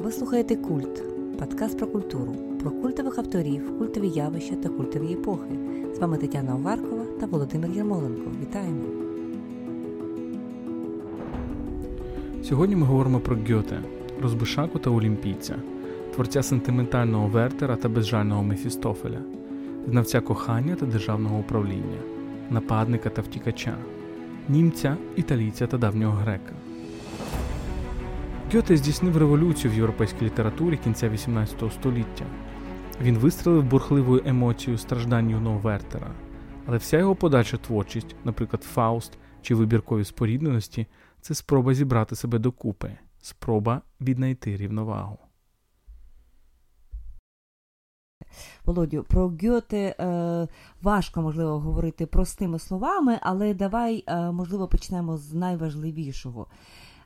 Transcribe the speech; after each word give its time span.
Ви 0.00 0.12
слухаєте 0.12 0.56
Культ, 0.56 1.02
подкаст 1.38 1.78
про 1.78 1.86
культуру, 1.86 2.34
про 2.62 2.70
культових 2.70 3.18
авторів, 3.18 3.78
культові 3.78 4.08
явища 4.08 4.56
та 4.56 4.68
культові 4.68 5.12
епохи. 5.12 5.58
З 5.94 5.98
вами 5.98 6.18
Тетяна 6.18 6.54
Огаркова 6.54 7.04
та 7.20 7.26
Володимир 7.26 7.70
Ярмоленко. 7.70 8.30
Вітаємо! 8.42 8.84
Сьогодні 12.42 12.76
ми 12.76 12.86
говоримо 12.86 13.20
про 13.20 13.36
Гьоте, 13.36 13.82
розбишаку 14.22 14.78
та 14.78 14.90
олімпійця, 14.90 15.56
творця 16.14 16.42
сентиментального 16.42 17.28
Вертера 17.28 17.76
та 17.76 17.88
безжального 17.88 18.42
Мефістофеля, 18.42 19.20
знавця 19.88 20.20
кохання 20.20 20.74
та 20.74 20.86
державного 20.86 21.38
управління, 21.38 21.98
нападника 22.50 23.10
та 23.10 23.22
втікача, 23.22 23.76
німця, 24.48 24.96
італійця 25.16 25.66
та 25.66 25.78
давнього 25.78 26.12
грека. 26.12 26.52
Гьоте 28.54 28.76
здійснив 28.76 29.16
революцію 29.16 29.72
в 29.72 29.76
європейській 29.76 30.24
літературі 30.24 30.76
кінця 30.76 31.08
XVIII 31.08 31.70
століття. 31.70 32.24
Він 33.02 33.18
вистрелив 33.18 33.64
бурхливою 33.64 34.22
емоцією 34.26 34.78
страждань 34.78 35.30
юного 35.30 35.58
Вертера, 35.58 36.10
але 36.66 36.76
вся 36.76 36.98
його 36.98 37.14
подальша 37.14 37.56
творчість, 37.56 38.16
наприклад, 38.24 38.62
Фауст 38.62 39.18
чи 39.42 39.54
вибіркові 39.54 40.04
спорідненості, 40.04 40.86
це 41.20 41.34
спроба 41.34 41.74
зібрати 41.74 42.16
себе 42.16 42.38
докупи, 42.38 42.90
спроба 43.20 43.80
віднайти 44.00 44.56
рівновагу. 44.56 45.18
Володю, 48.64 49.04
про 49.08 49.28
Гьоте 49.42 49.94
е, 50.00 50.48
важко 50.82 51.22
можливо 51.22 51.60
говорити 51.60 52.06
простими 52.06 52.58
словами, 52.58 53.18
але 53.22 53.54
давай, 53.54 54.04
е, 54.06 54.30
можливо, 54.30 54.68
почнемо 54.68 55.16
з 55.16 55.32
найважливішого. 55.32 56.46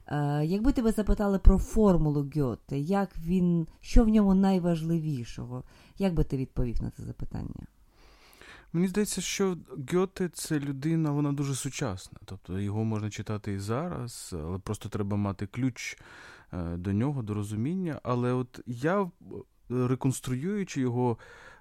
Е, 0.08 0.44
якби 0.44 0.72
тебе 0.72 0.92
запитали 0.92 1.38
про 1.38 1.58
формулу 1.58 2.30
Гьоте, 2.36 2.78
як 2.78 3.18
він, 3.18 3.66
що 3.80 4.04
в 4.04 4.08
ньому 4.08 4.34
найважливішого, 4.34 5.62
як 5.98 6.14
би 6.14 6.24
ти 6.24 6.36
відповів 6.36 6.82
на 6.82 6.90
це 6.90 7.02
запитання? 7.02 7.66
Мені 8.72 8.88
здається, 8.88 9.20
що 9.20 9.56
Гьоте 9.92 10.28
це 10.28 10.60
людина, 10.60 11.10
вона 11.10 11.32
дуже 11.32 11.54
сучасна. 11.54 12.18
Тобто 12.24 12.60
його 12.60 12.84
можна 12.84 13.10
читати 13.10 13.52
і 13.52 13.58
зараз, 13.58 14.34
але 14.44 14.58
просто 14.58 14.88
треба 14.88 15.16
мати 15.16 15.46
ключ 15.46 15.98
е, 16.52 16.76
до 16.76 16.92
нього, 16.92 17.22
до 17.22 17.34
розуміння. 17.34 18.00
Але 18.02 18.32
от 18.32 18.60
я, 18.66 19.10
реконструюючи 19.68 20.80
його 20.80 21.18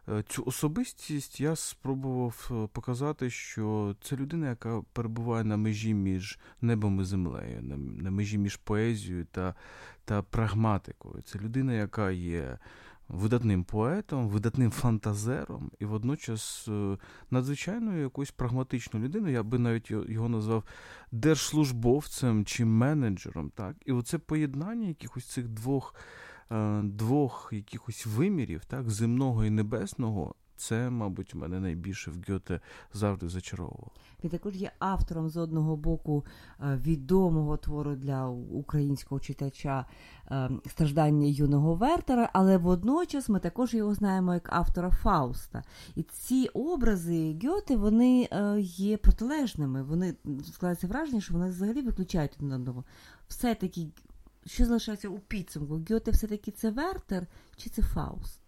е, 0.09 0.23
цю 0.29 0.43
особистість, 0.45 1.41
я 1.41 1.55
спробував 1.55 2.69
показати, 2.73 3.29
що 3.29 3.95
це 4.01 4.15
людина, 4.15 4.49
яка 4.49 4.81
перебуває 4.93 5.43
на 5.43 5.57
межі 5.57 5.93
між 5.93 6.39
небом 6.61 7.01
і 7.01 7.03
землею, 7.03 7.61
на 8.01 8.11
межі 8.11 8.37
між 8.37 8.55
поезією 8.55 9.25
та, 9.31 9.55
та 10.05 10.21
прагматикою. 10.21 11.21
Це 11.21 11.39
людина, 11.39 11.73
яка 11.73 12.11
є 12.11 12.57
видатним 13.07 13.63
поетом, 13.63 14.27
видатним 14.29 14.71
фантазером 14.71 15.71
і 15.79 15.85
водночас 15.85 16.67
е, 16.67 16.97
надзвичайною 17.31 18.01
якоюсь 18.01 18.31
прагматичною 18.31 19.05
людиною. 19.05 19.33
Я 19.33 19.43
би 19.43 19.59
навіть 19.59 19.91
його 19.91 20.29
назвав 20.29 20.63
держслужбовцем 21.11 22.45
чи 22.45 22.65
менеджером. 22.65 23.51
Так? 23.55 23.75
І 23.85 23.91
оце 23.91 24.17
поєднання 24.17 24.87
якихось 24.87 25.25
цих 25.25 25.47
двох 25.47 25.95
е, 25.95 25.99
двох 26.83 27.49
якихось 27.51 28.05
вимірів, 28.05 28.65
так, 28.65 28.89
земного 28.89 29.45
і 29.45 29.49
небесного, 29.49 30.35
це, 30.57 30.89
мабуть, 30.89 31.35
мене 31.35 31.59
найбільше 31.59 32.11
в 32.11 32.31
Гьоте 32.31 32.59
завжди 32.93 33.29
зачаровувало. 33.29 33.91
Він 34.23 34.31
також 34.31 34.55
є 34.55 34.71
автором 34.79 35.29
з 35.29 35.37
одного 35.37 35.75
боку 35.75 36.25
е, 36.59 36.79
відомого 36.85 37.57
твору 37.57 37.95
для 37.95 38.27
українського 38.27 39.19
читача 39.19 39.85
е, 40.31 40.49
страждання 40.65 41.27
юного 41.27 41.75
Вертера, 41.75 42.29
але 42.33 42.57
водночас 42.57 43.29
ми 43.29 43.39
також 43.39 43.73
його 43.73 43.93
знаємо 43.93 44.33
як 44.33 44.53
автора 44.53 44.89
Фауста. 44.89 45.63
І 45.95 46.03
ці 46.03 46.49
образи 46.53 47.39
Гьоте 47.43 47.75
вони 47.75 48.29
е, 48.31 48.55
є 48.61 48.97
протилежними. 48.97 49.83
Вони 49.83 50.15
складається 50.53 50.87
враження, 50.87 51.21
що 51.21 51.33
вони 51.33 51.49
взагалі 51.49 51.81
виключають 51.81 52.31
один 52.37 52.51
одного. 52.51 52.83
Все-таки, 53.27 53.87
що 54.45 54.65
залишається 54.65 55.09
у 55.09 55.19
підсумку? 55.19 55.81
Гьоте 55.89 56.11
все-таки 56.11 56.51
це 56.51 56.71
Вертер 56.71 57.27
чи 57.57 57.69
це 57.69 57.81
Фауст? 57.81 58.39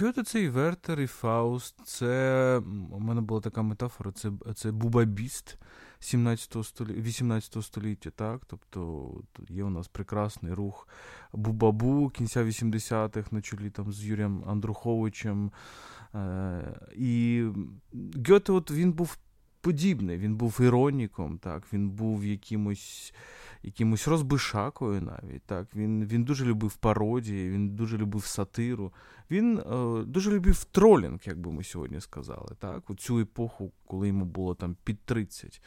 Гьоте 0.00 0.22
це 0.22 0.42
і 0.42 0.48
Вертер, 0.48 1.00
і 1.00 1.06
Фауст. 1.06 1.80
Це 1.84 2.58
у 2.92 3.00
мене 3.00 3.20
була 3.20 3.40
така 3.40 3.62
метафора, 3.62 4.12
це 4.12 4.32
це 4.54 4.72
бубабіст 4.72 5.58
17 5.98 6.64
століття, 6.64 7.00
18 7.00 7.64
століття. 7.64 8.10
так? 8.10 8.42
Тобто 8.46 9.10
є 9.48 9.64
у 9.64 9.70
нас 9.70 9.88
прекрасний 9.88 10.52
рух 10.52 10.88
Бубабу 11.32 12.08
кінця 12.08 12.44
80-х 12.44 13.32
на 13.32 13.40
чолі 13.40 13.70
там 13.70 13.92
з 13.92 14.04
Юрієм 14.04 14.44
Андруховичем. 14.46 15.52
Е, 16.14 16.80
І 16.96 17.44
Гьоте 18.28 18.52
от 18.52 18.70
він 18.70 18.92
був 18.92 19.18
подібний, 19.60 20.18
він 20.18 20.36
був 20.36 20.60
іроніком, 20.60 21.38
так? 21.38 21.62
він 21.72 21.90
був 21.90 22.24
якимось 22.24 23.14
якимось 23.62 24.08
розбишакою 24.08 25.00
навіть. 25.00 25.42
так. 25.42 25.66
Він 25.74 26.04
він 26.04 26.24
дуже 26.24 26.44
любив 26.44 26.76
пародії, 26.76 27.50
він 27.50 27.68
дуже 27.68 27.98
любив 27.98 28.24
сатиру. 28.24 28.92
Він 29.30 29.58
е, 29.58 30.04
дуже 30.04 30.30
любив 30.30 30.64
тролінг, 30.64 31.20
як 31.24 31.38
би 31.38 31.52
ми 31.52 31.64
сьогодні 31.64 32.00
сказали. 32.00 32.56
так. 32.58 32.90
У 32.90 32.94
цю 32.94 33.20
епоху, 33.20 33.72
коли 33.86 34.08
йому 34.08 34.24
було 34.24 34.54
там 34.54 34.76
під 34.84 35.00
30. 35.00 35.62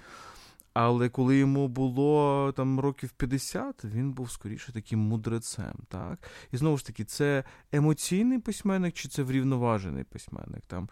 Але 0.73 1.09
коли 1.09 1.37
йому 1.37 1.67
було 1.67 2.51
там 2.55 2.79
років 2.79 3.11
50, 3.11 3.85
він 3.85 4.11
був 4.11 4.31
скоріше 4.31 4.71
таким 4.71 4.99
мудрецем. 4.99 5.73
так. 5.87 6.19
І 6.51 6.57
знову 6.57 6.77
ж 6.77 6.85
таки, 6.85 7.03
це 7.03 7.43
емоційний 7.71 8.39
письменник 8.39 8.93
чи 8.93 9.09
це 9.09 9.23
врівноважений 9.23 10.03
письменник? 10.03 10.63
там. 10.67 10.89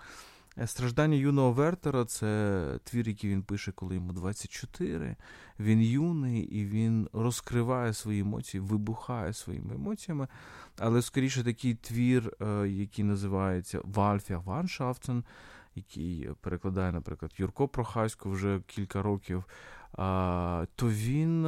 Е, 0.58 0.68
страждання 0.68 1.16
юного 1.16 1.52
Вертера 1.52 2.06
це 2.06 2.80
твір, 2.84 3.08
який 3.08 3.30
він 3.30 3.44
пише, 3.44 3.72
коли 3.72 3.96
йому 3.96 4.14
24. 4.14 5.16
Він 5.60 5.82
юний 5.82 6.42
і 6.42 6.66
він 6.66 7.10
розкриває 7.14 7.94
свої 7.94 8.22
емоції, 8.22 8.62
вибухає 8.62 9.34
своїми 9.34 9.76
емоціями. 9.76 10.28
Але 10.78 11.02
скоріше 11.02 11.44
такий 11.44 11.74
твір, 11.76 12.34
е, 12.42 12.68
який 12.68 13.06
називається 13.06 13.80
Вальфя 13.84 14.38
Ваншафтен, 14.38 15.24
який 15.76 16.30
перекладає, 16.42 16.92
наприклад, 16.92 17.32
Юрко 17.38 17.68
Прохасько 17.68 18.30
вже 18.30 18.60
кілька 18.68 19.02
років 19.02 19.46
то 19.96 20.66
він 20.82 21.44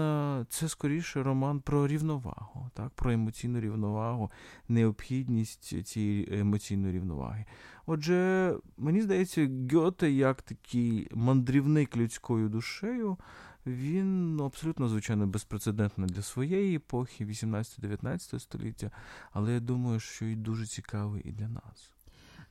це 0.49 0.69
скоріше 0.69 1.23
роман 1.23 1.59
про 1.59 1.87
рівновагу, 1.87 2.69
так, 2.73 2.89
про 2.89 3.11
емоційну 3.11 3.59
рівновагу, 3.59 4.31
необхідність 4.69 5.87
цієї 5.87 6.39
емоційної 6.39 6.93
рівноваги. 6.93 7.45
Отже, 7.85 8.53
мені 8.77 9.01
здається, 9.01 9.49
Гьоте, 9.71 10.11
як 10.11 10.41
такий 10.41 11.07
мандрівник 11.11 11.97
людською 11.97 12.49
душею, 12.49 13.17
він 13.65 14.41
абсолютно, 14.41 14.87
звичайно, 14.87 15.27
безпрецедентний 15.27 16.09
для 16.09 16.21
своєї 16.21 16.75
епохи, 16.75 17.25
18-19 17.25 18.39
століття, 18.39 18.91
але 19.31 19.53
я 19.53 19.59
думаю, 19.59 19.99
що 19.99 20.25
і 20.25 20.35
дуже 20.35 20.65
цікавий 20.65 21.21
і 21.25 21.31
для 21.31 21.47
нас. 21.47 21.94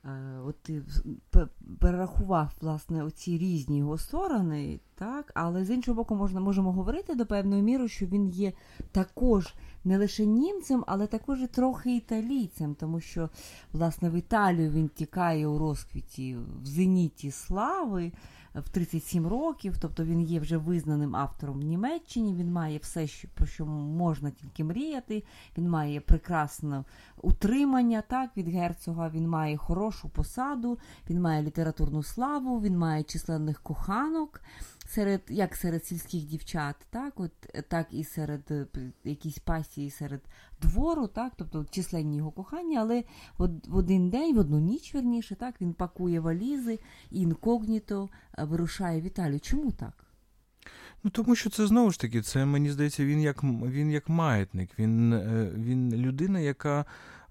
Е, 0.05 0.39
от 0.45 0.55
ти 0.61 0.83
перерахував 1.79 2.51
власне 2.61 3.03
оці 3.03 3.37
різні 3.37 3.77
його 3.77 3.97
сторони, 3.97 4.79
так, 4.95 5.31
але 5.35 5.65
з 5.65 5.69
іншого 5.69 5.95
боку, 5.95 6.15
можна 6.15 6.39
можемо 6.39 6.71
говорити 6.71 7.15
до 7.15 7.25
певної 7.25 7.61
міри, 7.61 7.87
що 7.87 8.05
він 8.05 8.29
є 8.29 8.53
також 8.91 9.53
не 9.83 9.97
лише 9.97 10.25
німцем, 10.25 10.83
але 10.87 11.07
також 11.07 11.41
і 11.41 11.47
трохи 11.47 11.95
італійцем, 11.95 12.75
тому 12.75 12.99
що 12.99 13.29
власне 13.73 14.09
в 14.09 14.13
Італію 14.13 14.71
він 14.71 14.89
тікає 14.89 15.47
у 15.47 15.57
розквіті 15.57 16.37
в 16.61 16.65
зеніті 16.65 17.31
слави 17.31 18.11
в 18.55 18.69
37 18.69 19.27
років, 19.27 19.75
тобто 19.79 20.03
він 20.03 20.21
є 20.21 20.39
вже 20.39 20.57
визнаним 20.57 21.15
автором 21.15 21.59
в 21.59 21.63
Німеччині. 21.63 22.35
Він 22.35 22.51
має 22.51 22.77
все, 22.77 23.07
що 23.07 23.27
про 23.27 23.45
що 23.45 23.65
можна 23.65 24.31
тільки 24.31 24.63
мріяти. 24.63 25.23
Він 25.57 25.69
має 25.69 26.01
прекрасне 26.01 26.83
утримання 27.21 28.03
так, 28.07 28.37
від 28.37 28.47
герцога, 28.47 29.09
він 29.09 29.27
має 29.27 29.57
хорошу 29.57 30.09
посаду, 30.09 30.77
він 31.09 31.21
має 31.21 31.43
літературну 31.43 32.03
славу, 32.03 32.61
він 32.61 32.77
має 32.77 33.03
численних 33.03 33.61
коханок 33.61 34.41
серед 34.85 35.21
як 35.29 35.55
серед 35.55 35.85
сільських 35.85 36.23
дівчат, 36.23 36.75
так 36.89 37.19
от 37.19 37.31
так 37.67 37.87
і 37.91 38.03
серед 38.03 38.51
е, 38.51 38.67
якісь 39.03 39.39
пасії 39.39 39.89
серед 39.89 40.21
двору, 40.61 41.07
так, 41.07 41.33
тобто 41.37 41.65
численні 41.71 42.17
його 42.17 42.31
кохання, 42.31 42.79
але 42.79 43.03
в, 43.37 43.75
один 43.75 44.09
день, 44.09 44.35
в 44.35 44.39
одну 44.39 44.59
ніч 44.59 44.93
верніше, 44.93 45.35
так 45.35 45.61
він 45.61 45.73
пакує 45.73 46.19
валізи 46.19 46.79
і 47.11 47.21
інкогніто 47.21 48.09
е, 48.37 48.43
вирушає 48.43 49.01
в 49.01 49.03
Італію. 49.03 49.39
Чому 49.39 49.71
так? 49.71 50.05
Ну, 51.03 51.11
тому 51.11 51.35
що 51.35 51.49
це 51.49 51.67
знову 51.67 51.91
ж 51.91 51.99
таки, 51.99 52.21
це 52.21 52.45
мені 52.45 52.71
здається, 52.71 53.05
він 53.05 53.21
як 53.21 53.43
він 53.43 53.91
як 53.91 54.09
маятник, 54.09 54.79
він, 54.79 55.13
е, 55.13 55.51
він 55.55 55.95
людина, 55.95 56.39
яка 56.39 56.85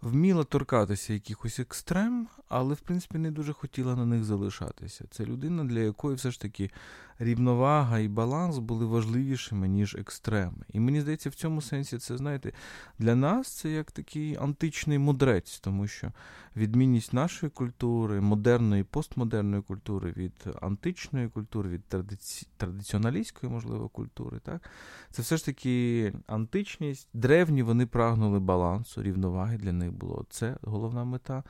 вміла 0.04 0.44
торкатися 0.44 1.12
якихось 1.12 1.60
екстрем, 1.60 2.28
але 2.48 2.74
в 2.74 2.80
принципі 2.80 3.18
не 3.18 3.30
дуже 3.30 3.52
хотіла 3.52 3.96
на 3.96 4.06
них 4.06 4.24
залишатися. 4.24 5.04
Це 5.10 5.24
людина, 5.24 5.64
для 5.64 5.80
якої 5.80 6.16
все 6.16 6.30
ж 6.30 6.40
таки 6.40 6.70
рівновага 7.18 7.98
і 7.98 8.08
баланс 8.08 8.58
були 8.58 8.86
важливішими, 8.86 9.68
ніж 9.68 9.94
екстреми. 9.94 10.64
І 10.72 10.80
мені 10.80 11.00
здається, 11.00 11.30
в 11.30 11.34
цьому 11.34 11.62
сенсі 11.62 11.98
це, 11.98 12.16
знаєте, 12.16 12.52
для 12.98 13.14
нас 13.14 13.48
це 13.48 13.70
як 13.70 13.92
такий 13.92 14.36
античний 14.36 14.98
мудрець, 14.98 15.60
тому 15.60 15.86
що 15.86 16.12
відмінність 16.56 17.12
нашої 17.12 17.50
культури, 17.50 18.20
модерної, 18.20 18.84
постмодерної 18.84 19.62
культури 19.62 20.14
від 20.16 20.32
античної 20.62 21.28
культури, 21.28 21.70
від 21.70 21.84
традиці... 21.84 22.46
традиціоналістської, 22.56 23.52
можливо, 23.52 23.88
культури, 23.88 24.40
так? 24.42 24.70
це 25.10 25.22
все 25.22 25.36
ж 25.36 25.44
таки 25.44 26.12
античність. 26.26 27.08
Древні 27.14 27.62
вони 27.62 27.86
прагнули 27.86 28.40
балансу, 28.40 29.02
рівноваги 29.02 29.56
для 29.56 29.72
них 29.72 29.92
було. 29.94 30.24
Це 30.30 30.56
головна 30.62 31.04
мета, 31.04 31.42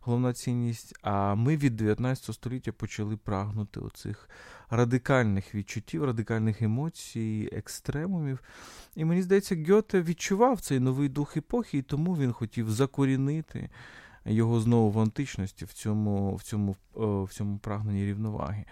головна 0.00 0.32
цінність. 0.32 0.94
А 1.02 1.34
ми 1.34 1.56
від 1.56 1.76
19 1.76 2.34
століття 2.34 2.72
почали 2.72 3.16
прагнути 3.16 3.80
оцих 3.80 4.28
радикальних 4.70 5.54
відчуттів, 5.54 6.04
радикальних 6.04 6.62
емоцій, 6.62 7.48
екстремумів. 7.52 8.38
І 8.94 9.04
мені 9.04 9.22
здається, 9.22 9.56
Гьоте 9.68 10.02
відчував 10.02 10.60
цей 10.60 10.80
новий 10.80 11.08
дух 11.08 11.36
епохи, 11.36 11.78
і 11.78 11.82
тому 11.82 12.16
він 12.16 12.32
хотів 12.32 12.70
закорінити 12.70 13.70
його 14.24 14.60
знову 14.60 14.90
в 14.90 15.00
античності, 15.00 15.64
в 15.64 15.72
цьому 15.72 16.34
в 16.34 16.42
цьому, 16.42 16.76
в 16.94 17.28
цьому 17.32 17.58
прагненні 17.58 18.06
рівноваги. 18.06 18.64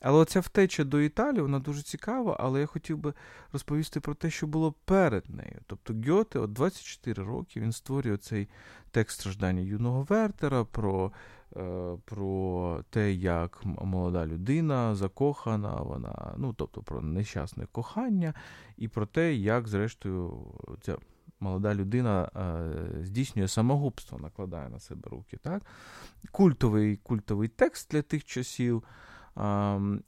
Але 0.00 0.18
оця 0.18 0.40
втеча 0.40 0.84
до 0.84 1.00
Італії, 1.00 1.42
вона 1.42 1.58
дуже 1.58 1.82
цікава, 1.82 2.36
але 2.40 2.60
я 2.60 2.66
хотів 2.66 2.98
би 2.98 3.14
розповісти 3.52 4.00
про 4.00 4.14
те, 4.14 4.30
що 4.30 4.46
було 4.46 4.74
перед 4.84 5.30
нею. 5.30 5.60
Тобто 5.66 5.94
Гьоте, 6.06 6.38
от 6.38 6.52
24 6.52 7.22
роки, 7.22 7.60
він 7.60 7.72
створює 7.72 8.16
цей 8.16 8.48
текст 8.90 9.20
страждання 9.20 9.60
юного 9.60 10.02
Вертера 10.02 10.64
про 10.64 11.12
Е, 11.56 11.96
про 12.04 12.82
те, 12.90 13.12
як 13.12 13.60
молода 13.64 14.26
людина 14.26 14.94
закохана, 14.94 15.74
вона, 15.74 16.34
ну, 16.36 16.52
тобто 16.52 16.82
про 16.82 17.00
нещасне 17.00 17.66
кохання, 17.72 18.34
і 18.76 18.88
про 18.88 19.06
те, 19.06 19.34
як, 19.34 19.68
зрештою, 19.68 20.46
ця 20.80 20.96
молода 21.40 21.74
людина 21.74 22.30
е, 22.36 23.04
здійснює 23.04 23.48
самогубство, 23.48 24.18
накладає 24.18 24.68
на 24.68 24.80
себе 24.80 25.10
руки. 25.10 25.36
Так? 25.36 25.62
Культовий 26.32 26.96
культовий 26.96 27.48
текст 27.48 27.90
для 27.90 28.02
тих 28.02 28.24
часів. 28.24 28.84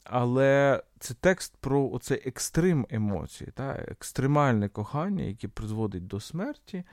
Але 0.03 0.83
це 0.99 1.13
текст 1.13 1.57
про 1.59 1.89
оцей 1.89 2.21
екстрим 2.25 2.87
емоцій, 2.89 3.51
та, 3.55 3.71
екстремальне 3.71 4.69
кохання, 4.69 5.23
яке 5.23 5.47
призводить 5.47 6.07
до 6.07 6.19
смерті. 6.19 6.83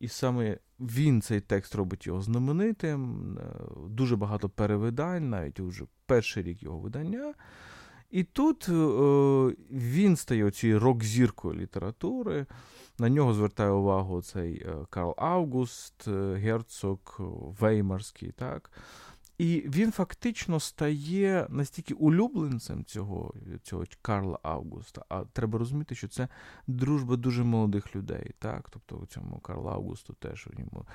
І 0.00 0.08
саме 0.08 0.58
він 0.80 1.22
цей 1.22 1.40
текст 1.40 1.74
робить 1.74 2.06
його 2.06 2.22
знаменитим, 2.22 3.38
е, 3.38 3.42
дуже 3.88 4.16
багато 4.16 4.48
перевидань, 4.48 5.30
навіть 5.30 5.60
уже 5.60 5.84
перший 6.06 6.42
рік 6.42 6.62
його 6.62 6.78
видання. 6.78 7.34
І 8.10 8.24
тут 8.24 8.68
е, 8.68 8.72
він 9.70 10.16
стає 10.16 10.50
цією 10.50 10.80
рок-зіркою 10.80 11.60
літератури. 11.60 12.46
На 13.02 13.08
нього 13.08 13.34
звертає 13.34 13.70
увагу 13.70 14.22
цей 14.22 14.54
е, 14.54 14.74
Карл 14.90 15.14
Август, 15.16 16.08
герцог 16.34 16.98
Веймарський. 17.60 18.32
так. 18.32 18.70
І 19.38 19.64
він 19.66 19.92
фактично 19.92 20.60
стає 20.60 21.46
настільки 21.50 21.94
улюбленцем 21.94 22.84
цього 22.84 23.34
цього 23.62 23.84
Карла 24.02 24.38
Августа. 24.42 25.04
А 25.08 25.24
треба 25.24 25.58
розуміти, 25.58 25.94
що 25.94 26.08
це 26.08 26.28
дружба 26.66 27.16
дуже 27.16 27.44
молодих 27.44 27.96
людей. 27.96 28.30
так? 28.38 28.70
Тобто 28.70 28.96
у 28.96 29.06
цьому 29.06 29.38
Карла 29.38 29.72
Августу 29.72 30.12
теж 30.12 30.48
йому 30.58 30.86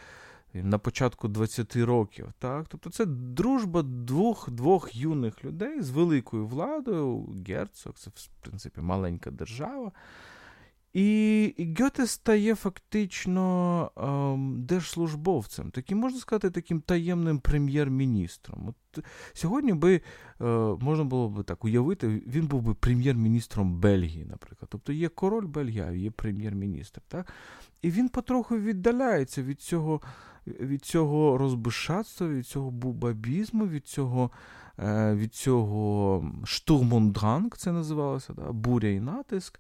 на 0.54 0.78
початку 0.78 1.28
20 1.28 1.76
років. 1.76 2.34
так? 2.40 2.66
Тобто 2.68 2.90
це 2.90 3.06
дружба 3.06 3.82
двох 3.82 4.50
двох 4.50 4.96
юних 4.96 5.46
людей 5.46 5.82
з 5.82 5.90
великою 5.90 6.48
владою. 6.48 7.28
Герцог, 7.48 7.94
це 7.94 8.10
в 8.10 8.28
принципі 8.42 8.82
маленька 8.82 9.32
держава. 9.32 9.92
І 10.94 11.76
Гьоте 11.80 12.08
стає 12.08 12.56
фактично 12.56 13.92
ем, 13.98 14.66
держслужбовцем, 14.66 15.72
таким, 15.72 15.98
можна 15.98 16.20
сказати, 16.20 16.50
таким 16.50 16.82
таємним 16.82 17.40
прем'єр-міністром. 17.40 18.68
От 18.68 19.04
Сьогодні 19.34 19.74
би 19.74 19.96
е, 20.42 20.46
можна 20.80 21.04
було 21.04 21.30
б 21.30 21.44
так 21.44 21.66
уявити, 21.66 22.08
він 22.08 22.48
був 22.48 22.62
би 22.62 22.74
прем'єр-міністром 22.74 23.80
Бельгії, 23.80 24.26
наприклад. 24.26 24.70
Тобто 24.72 24.94
є 24.94 25.10
король 25.10 25.46
Бельгії, 25.46 25.86
а 25.88 25.92
є 25.92 26.12
прем'єр-міністр. 26.12 27.02
Так? 27.08 27.34
І 27.82 27.92
він 27.92 28.10
потроху 28.10 28.58
віддаляється 28.58 29.44
від 29.44 29.62
цього 29.62 30.02
від 30.48 30.86
цього 30.86 31.38
розбишатства, 31.38 32.28
від 32.28 32.48
цього 32.48 32.72
бубабізму, 32.72 33.68
від 33.68 33.88
цього 33.88 34.32
е, 34.80 35.16
від 35.16 35.36
цього 35.36 36.26
штурмондранг, 36.46 37.58
це 37.58 37.72
називалося, 37.72 38.34
да? 38.34 38.52
буря 38.52 38.90
і 38.90 39.00
натиск. 39.00 39.60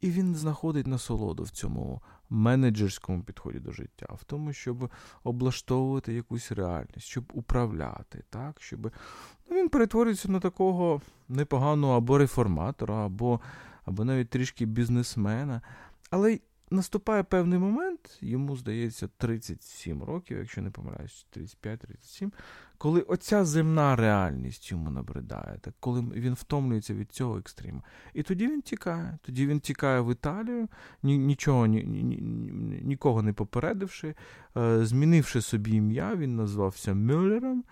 І 0.00 0.10
він 0.10 0.34
знаходить 0.34 0.86
насолоду 0.86 1.42
в 1.42 1.50
цьому 1.50 2.02
менеджерському 2.30 3.22
підході 3.22 3.58
до 3.58 3.72
життя, 3.72 4.06
в 4.20 4.24
тому, 4.24 4.52
щоб 4.52 4.90
облаштовувати 5.24 6.14
якусь 6.14 6.52
реальність, 6.52 7.06
щоб 7.06 7.24
управляти, 7.32 8.24
так, 8.30 8.56
щоб 8.60 8.92
ну, 9.50 9.56
він 9.56 9.68
перетворюється 9.68 10.28
на 10.28 10.40
такого 10.40 11.00
непоганого 11.28 11.96
або 11.96 12.18
реформатора, 12.18 13.06
або 13.06 13.40
або 13.84 14.04
навіть 14.04 14.30
трішки 14.30 14.66
бізнесмена. 14.66 15.62
Але 16.10 16.38
наступає 16.70 17.22
певний 17.22 17.58
момент, 17.58 18.18
йому 18.20 18.56
здається, 18.56 19.08
37 19.16 20.02
років, 20.02 20.38
якщо 20.38 20.62
не 20.62 20.70
помиляюсь, 20.70 21.26
35-37, 21.36 22.30
коли 22.78 23.00
оця 23.00 23.44
земна 23.44 23.96
реальність 23.96 24.70
йому 24.70 24.90
набридає, 24.90 25.58
так, 25.60 25.74
коли 25.80 26.00
він 26.00 26.34
втомлюється 26.34 26.94
від 26.94 27.12
цього 27.12 27.38
екстриму. 27.38 27.82
І 28.14 28.22
тоді 28.22 28.48
він 28.48 28.62
тікає. 28.62 29.18
Тоді 29.22 29.46
він 29.46 29.60
тікає 29.60 30.00
в 30.00 30.12
Італію, 30.12 30.68
ні, 31.02 31.18
нічого, 31.18 31.66
ні, 31.66 31.84
ні, 31.84 32.20
нікого 32.82 33.22
не 33.22 33.32
попередивши, 33.32 34.14
е, 34.56 34.84
змінивши 34.86 35.40
собі 35.40 35.70
ім'я, 35.70 36.16
він 36.16 36.36
назвався 36.36 36.94
Мюллером, 36.94 37.64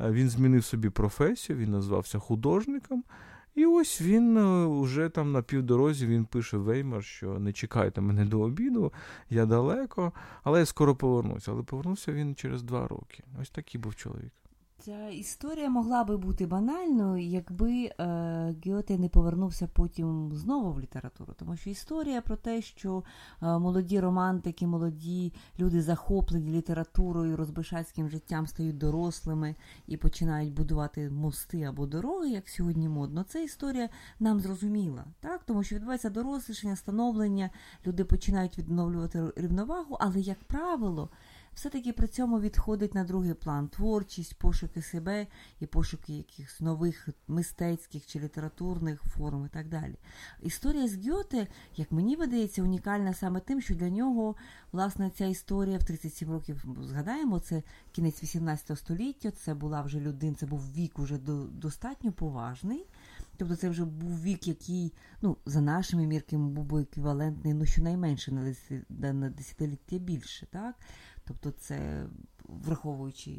е, 0.00 0.10
він 0.10 0.28
змінив 0.28 0.64
собі 0.64 0.90
професію, 0.90 1.58
він 1.58 1.70
назвався 1.70 2.18
художником. 2.18 3.04
І 3.54 3.66
ось 3.66 4.00
він 4.00 4.36
уже 4.66 5.08
там 5.08 5.32
на 5.32 5.42
півдорозі 5.42 6.06
він 6.06 6.24
пише 6.24 6.56
Веймар, 6.56 7.04
що 7.04 7.38
не 7.38 7.52
чекайте 7.52 8.00
мене 8.00 8.24
до 8.24 8.40
обіду, 8.40 8.92
я 9.30 9.46
далеко, 9.46 10.12
але 10.42 10.58
я 10.60 10.66
скоро 10.66 10.96
повернуся. 10.96 11.52
Але 11.52 11.62
повернувся 11.62 12.12
він 12.12 12.34
через 12.34 12.62
два 12.62 12.88
роки. 12.88 13.24
Ось 13.40 13.50
такий 13.50 13.80
був 13.80 13.96
чоловік. 13.96 14.32
Ця 14.84 15.08
історія 15.08 15.70
могла 15.70 16.04
би 16.04 16.16
бути 16.16 16.46
банальною, 16.46 17.26
якби 17.26 17.84
е, 17.84 18.54
Гьоте 18.66 18.98
не 18.98 19.08
повернувся 19.08 19.68
потім 19.72 20.32
знову 20.34 20.72
в 20.72 20.80
літературу. 20.80 21.34
Тому 21.38 21.56
що 21.56 21.70
історія 21.70 22.20
про 22.20 22.36
те, 22.36 22.62
що 22.62 23.04
е, 23.42 23.58
молоді 23.58 24.00
романтики, 24.00 24.66
молоді 24.66 25.32
люди 25.58 25.82
захоплені 25.82 26.50
літературою, 26.50 27.36
розбишацьким 27.36 28.08
життям 28.08 28.46
стають 28.46 28.78
дорослими 28.78 29.54
і 29.86 29.96
починають 29.96 30.52
будувати 30.52 31.10
мости 31.10 31.62
або 31.62 31.86
дороги, 31.86 32.28
як 32.30 32.48
сьогодні 32.48 32.88
модно, 32.88 33.22
це 33.22 33.44
історія 33.44 33.88
нам 34.20 34.40
зрозуміла. 34.40 35.04
Так? 35.20 35.44
Тому 35.44 35.62
що 35.62 35.74
відбувається 35.74 36.10
дорослішення, 36.10 36.76
становлення, 36.76 37.50
люди 37.86 38.04
починають 38.04 38.58
відновлювати 38.58 39.32
рівновагу, 39.36 39.96
але, 40.00 40.20
як 40.20 40.44
правило, 40.44 41.10
все-таки 41.54 41.92
при 41.92 42.06
цьому 42.08 42.40
відходить 42.40 42.94
на 42.94 43.04
другий 43.04 43.34
план 43.34 43.68
творчість, 43.68 44.34
пошуки 44.34 44.82
себе 44.82 45.26
і 45.60 45.66
пошуки 45.66 46.12
якихось 46.12 46.60
нових 46.60 47.08
мистецьких 47.28 48.06
чи 48.06 48.20
літературних 48.20 49.02
форм 49.02 49.46
і 49.46 49.48
так 49.48 49.68
далі. 49.68 49.94
Історія 50.40 50.88
з 50.88 51.08
Гьоте, 51.08 51.46
як 51.76 51.92
мені 51.92 52.16
видається, 52.16 52.62
унікальна 52.62 53.14
саме 53.14 53.40
тим, 53.40 53.60
що 53.60 53.74
для 53.74 53.90
нього 53.90 54.36
власне 54.72 55.10
ця 55.10 55.26
історія 55.26 55.78
в 55.78 55.84
37 55.84 56.30
років 56.30 56.64
згадаємо, 56.82 57.40
це 57.40 57.62
кінець 57.92 58.22
18 58.22 58.78
століття, 58.78 59.30
це 59.30 59.54
була 59.54 59.82
вже 59.82 60.00
людина, 60.00 60.34
це 60.34 60.46
був 60.46 60.72
вік 60.72 60.98
уже 60.98 61.18
достатньо 61.52 62.12
поважний. 62.12 62.86
Тобто 63.36 63.56
це 63.56 63.68
вже 63.68 63.84
був 63.84 64.22
вік, 64.22 64.48
який, 64.48 64.92
ну, 65.22 65.36
за 65.46 65.60
нашими 65.60 66.06
мірками, 66.06 66.48
був 66.48 66.78
еквівалентний, 66.78 67.54
ну, 67.54 67.66
щонайменше 67.66 68.32
на 68.88 69.30
десятиліття 69.30 69.98
більше. 69.98 70.46
так? 70.46 70.74
Тобто 71.24 71.50
це 71.50 72.06
враховуючи 72.44 73.30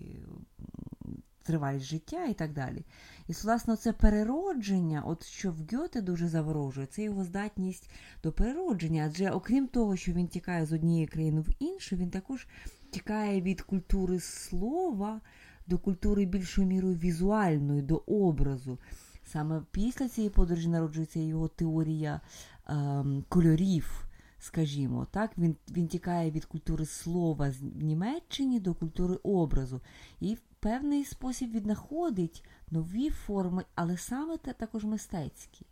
тривалість 1.43 1.85
життя 1.85 2.25
і 2.25 2.33
так 2.33 2.53
далі. 2.53 2.85
І, 3.27 3.33
власне, 3.33 3.77
це 3.77 3.93
переродження, 3.93 5.03
от 5.05 5.25
що 5.25 5.51
в 5.51 5.55
Гьоте 5.71 6.01
дуже 6.01 6.27
заворожує, 6.27 6.87
це 6.87 7.03
його 7.03 7.23
здатність 7.23 7.89
до 8.23 8.31
переродження. 8.31 9.05
Адже 9.07 9.29
окрім 9.29 9.67
того, 9.67 9.95
що 9.95 10.11
він 10.11 10.27
тікає 10.27 10.65
з 10.65 10.73
однієї 10.73 11.07
країни 11.07 11.41
в 11.41 11.49
іншу, 11.59 11.95
він 11.95 12.09
також 12.09 12.47
тікає 12.91 13.41
від 13.41 13.61
культури 13.61 14.19
слова 14.19 15.21
до 15.67 15.77
культури 15.77 16.25
більшою 16.25 16.67
мірою 16.67 16.95
візуальної, 16.95 17.81
до 17.81 17.95
образу. 17.95 18.79
Саме 19.25 19.61
після 19.71 20.09
цієї 20.09 20.29
подорожі 20.29 20.69
народжується 20.69 21.19
його 21.19 21.47
теорія 21.47 22.21
ем, 22.67 23.23
кольорів 23.29 24.05
скажімо, 24.43 25.07
так, 25.11 25.37
він 25.37 25.55
він 25.71 25.87
тікає 25.87 26.31
від 26.31 26.45
культури 26.45 26.85
слова 26.85 27.53
в 27.61 27.83
Німеччині 27.83 28.59
до 28.59 28.73
культури 28.73 29.15
образу. 29.23 29.81
І 30.19 30.33
в 30.33 30.39
певний 30.59 31.05
спосіб 31.05 31.51
віднаходить 31.51 32.45
нові 32.71 33.09
форми, 33.09 33.65
але 33.75 33.97
саме 33.97 34.37
те 34.37 34.53
також 34.53 34.83
мистецькі. 34.83 35.65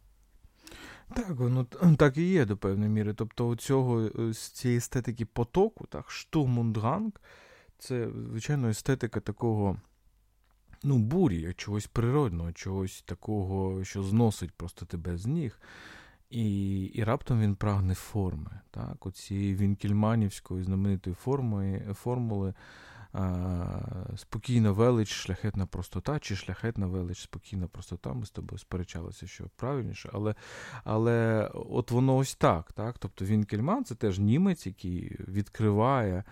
Так, 1.15 1.29
воно 1.29 1.63
так 1.97 2.17
і 2.17 2.29
є 2.29 2.45
до 2.45 2.57
певної 2.57 2.89
міри. 2.91 3.13
Тобто, 3.13 3.47
у 3.47 3.55
цього 3.55 4.01
е, 4.01 4.33
з 4.33 4.37
цієї 4.37 4.77
естетики 4.77 5.25
потоку, 5.25 5.85
так, 5.89 6.11
штурмундганг, 6.11 7.11
це, 7.77 8.09
звичайно, 8.29 8.69
естетика 8.69 9.19
такого 9.19 9.77
ну, 10.83 10.97
бурі, 10.97 11.53
чогось 11.57 11.87
природного, 11.87 12.51
чогось 12.51 13.01
такого, 13.01 13.83
що 13.83 14.03
зносить 14.03 14.51
просто 14.51 14.85
тебе 14.85 15.17
з 15.17 15.25
ніг. 15.25 15.59
І 16.31 16.83
і 16.83 17.03
раптом 17.03 17.41
він 17.41 17.55
прагне 17.55 17.95
форми. 17.95 18.51
Так? 18.71 19.05
Оцієї 19.05 19.55
вінкельманівської 19.55 20.63
знаменитої 20.63 21.15
форми, 21.15 21.81
формули 21.93 22.53
спокійна 24.15 24.71
велич, 24.71 25.09
шляхетна 25.09 25.65
простота, 25.65 26.19
чи 26.19 26.35
шляхетна 26.35 26.87
велич, 26.87 27.21
спокійна 27.21 27.67
простота. 27.67 28.13
Ми 28.13 28.25
з 28.25 28.29
тобою 28.29 28.59
сперечалися, 28.59 29.27
що 29.27 29.43
правильніше, 29.55 30.09
але 30.13 30.35
але 30.83 31.49
от 31.53 31.91
воно 31.91 32.17
ось 32.17 32.35
так. 32.35 32.71
так? 32.73 32.95
Тобто 32.99 33.25
Вінкельман 33.25 33.85
це 33.85 33.95
теж 33.95 34.19
німець, 34.19 34.65
який 34.65 35.17
відкриває 35.27 36.23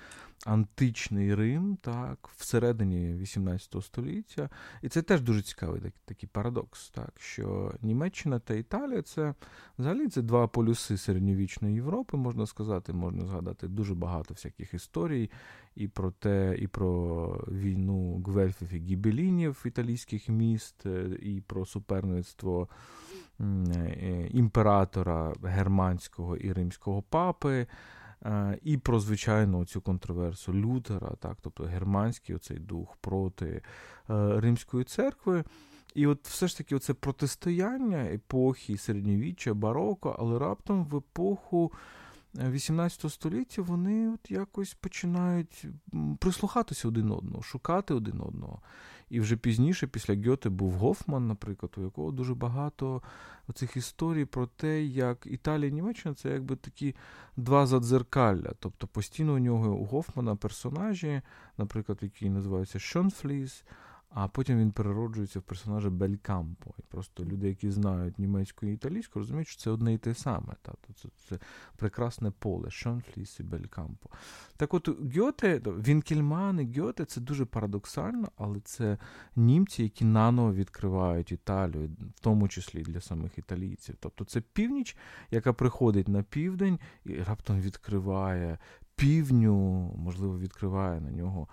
античний 0.45 1.35
Рим, 1.35 1.77
так, 1.81 2.29
всередині 2.37 3.13
18 3.13 3.83
століття. 3.83 4.49
І 4.81 4.89
це 4.89 5.01
теж 5.01 5.21
дуже 5.21 5.41
цікавий 5.41 5.81
такий 6.05 6.29
парадокс, 6.31 6.89
так, 6.89 7.13
що 7.19 7.73
Німеччина 7.81 8.39
та 8.39 8.53
Італія 8.53 9.01
це 9.01 9.33
взагалі 9.77 10.07
це 10.07 10.21
два 10.21 10.47
полюси 10.47 10.97
середньовічної 10.97 11.75
Європи, 11.75 12.17
можна 12.17 12.45
сказати, 12.45 12.93
можна 12.93 13.25
згадати 13.25 13.67
дуже 13.67 13.95
багато 13.95 14.33
всяких 14.33 14.73
історій 14.73 15.29
і 15.75 15.87
про 15.87 16.11
те, 16.11 16.55
і 16.59 16.67
про 16.67 17.27
війну 17.47 18.23
гвельфів 18.27 18.73
і 18.73 18.77
гібелінів 18.77 19.63
італійських 19.65 20.29
міст, 20.29 20.85
е, 20.85 21.17
і 21.21 21.41
про 21.41 21.65
суперництво. 21.65 22.67
Е, 23.41 24.29
імператора 24.31 25.33
германського 25.43 26.37
і 26.37 26.53
римського 26.53 27.01
папи, 27.01 27.67
і 28.63 28.77
про 28.77 28.99
звичайну 28.99 29.65
цю 29.65 29.81
контроверсу 29.81 30.53
Лютера, 30.53 31.11
так, 31.19 31.37
тобто 31.41 31.63
германський 31.63 32.35
оцей 32.35 32.59
дух 32.59 32.97
проти 33.01 33.45
е, 33.45 33.61
Римської 34.39 34.83
церкви. 34.83 35.43
І 35.95 36.07
от 36.07 36.27
все 36.27 36.47
ж 36.47 36.57
таки 36.57 36.75
оце 36.75 36.93
протистояння 36.93 37.97
епохи 37.97 38.77
середньовіччя, 38.77 39.53
бароко, 39.53 40.15
але 40.19 40.39
раптом 40.39 40.85
в 40.85 40.95
епоху 40.95 41.71
18 42.35 43.05
е, 43.05 43.09
століття 43.09 43.61
вони 43.61 44.09
от 44.09 44.31
якось 44.31 44.73
починають 44.73 45.65
прислухатися 46.19 46.87
один 46.87 47.11
одного, 47.11 47.43
шукати 47.43 47.93
один 47.93 48.21
одного. 48.21 48.61
І 49.09 49.19
вже 49.19 49.37
пізніше, 49.37 49.87
після 49.87 50.15
Гьоте, 50.15 50.49
був 50.49 50.71
Гофман, 50.71 51.27
наприклад, 51.27 51.73
у 51.77 51.81
якого 51.81 52.11
дуже 52.11 52.35
багато 52.35 53.01
оцих 53.47 53.77
історій 53.77 54.25
про 54.25 54.47
те, 54.47 54.83
як 54.83 55.25
Італія 55.25 55.69
і 55.69 55.71
Німеччина 55.71 56.15
це 56.15 56.29
якби 56.29 56.55
такі 56.55 56.95
два 57.37 57.65
задзеркалля. 57.67 58.51
Тобто 58.59 58.87
постійно 58.87 59.33
у 59.33 59.39
нього 59.39 59.75
у 59.75 59.85
Гофмана 59.85 60.35
персонажі, 60.35 61.21
наприклад, 61.57 61.99
який 62.01 62.29
називається 62.29 62.79
Шонфліс, 62.79 63.63
а 64.09 64.27
потім 64.27 64.59
він 64.59 64.71
перероджується 64.71 65.39
в 65.39 65.41
персонажа 65.41 65.89
Белькампо. 65.89 66.73
І 66.79 66.81
просто 66.81 67.25
люди, 67.25 67.47
які 67.47 67.71
знають 67.71 68.19
німецьку 68.19 68.65
і 68.65 68.73
італійську, 68.73 69.19
розуміють, 69.19 69.47
що 69.47 69.61
це 69.61 69.69
одне 69.69 69.93
і 69.93 69.97
те 69.97 70.15
саме. 70.15 70.55
Тобто 70.61 70.93
це, 70.93 71.09
це 71.29 71.39
прекрасне 71.77 72.31
поле, 72.31 72.71
Шонфліс 72.71 73.39
і 73.39 73.43
Белькампо. 73.43 74.09
Так 74.57 74.73
от 74.73 74.89
Гьоте, 75.17 75.61
Вінкельман 75.65 76.59
і 76.59 76.79
Гьоте 76.79 77.05
це 77.05 77.21
дуже 77.21 77.45
парадоксально, 77.45 78.31
але 78.37 78.59
це 78.59 78.97
німці, 79.35 79.83
які 79.83 80.05
наново 80.05 80.53
відкривають 80.53 81.31
Італію, 81.31 81.89
в 82.15 82.19
тому 82.19 82.47
числі 82.47 82.81
для 82.81 83.01
самих 83.01 83.37
італійців. 83.37 83.95
Тобто 83.99 84.25
це 84.25 84.41
північ, 84.41 84.97
яка 85.31 85.53
приходить 85.53 86.07
на 86.07 86.23
південь 86.23 86.79
і 87.05 87.15
раптом 87.15 87.61
відкриває 87.61 88.57
півню, 88.95 89.55
можливо, 89.97 90.39
відкриває 90.39 91.01
на 91.01 91.11
нього 91.11 91.47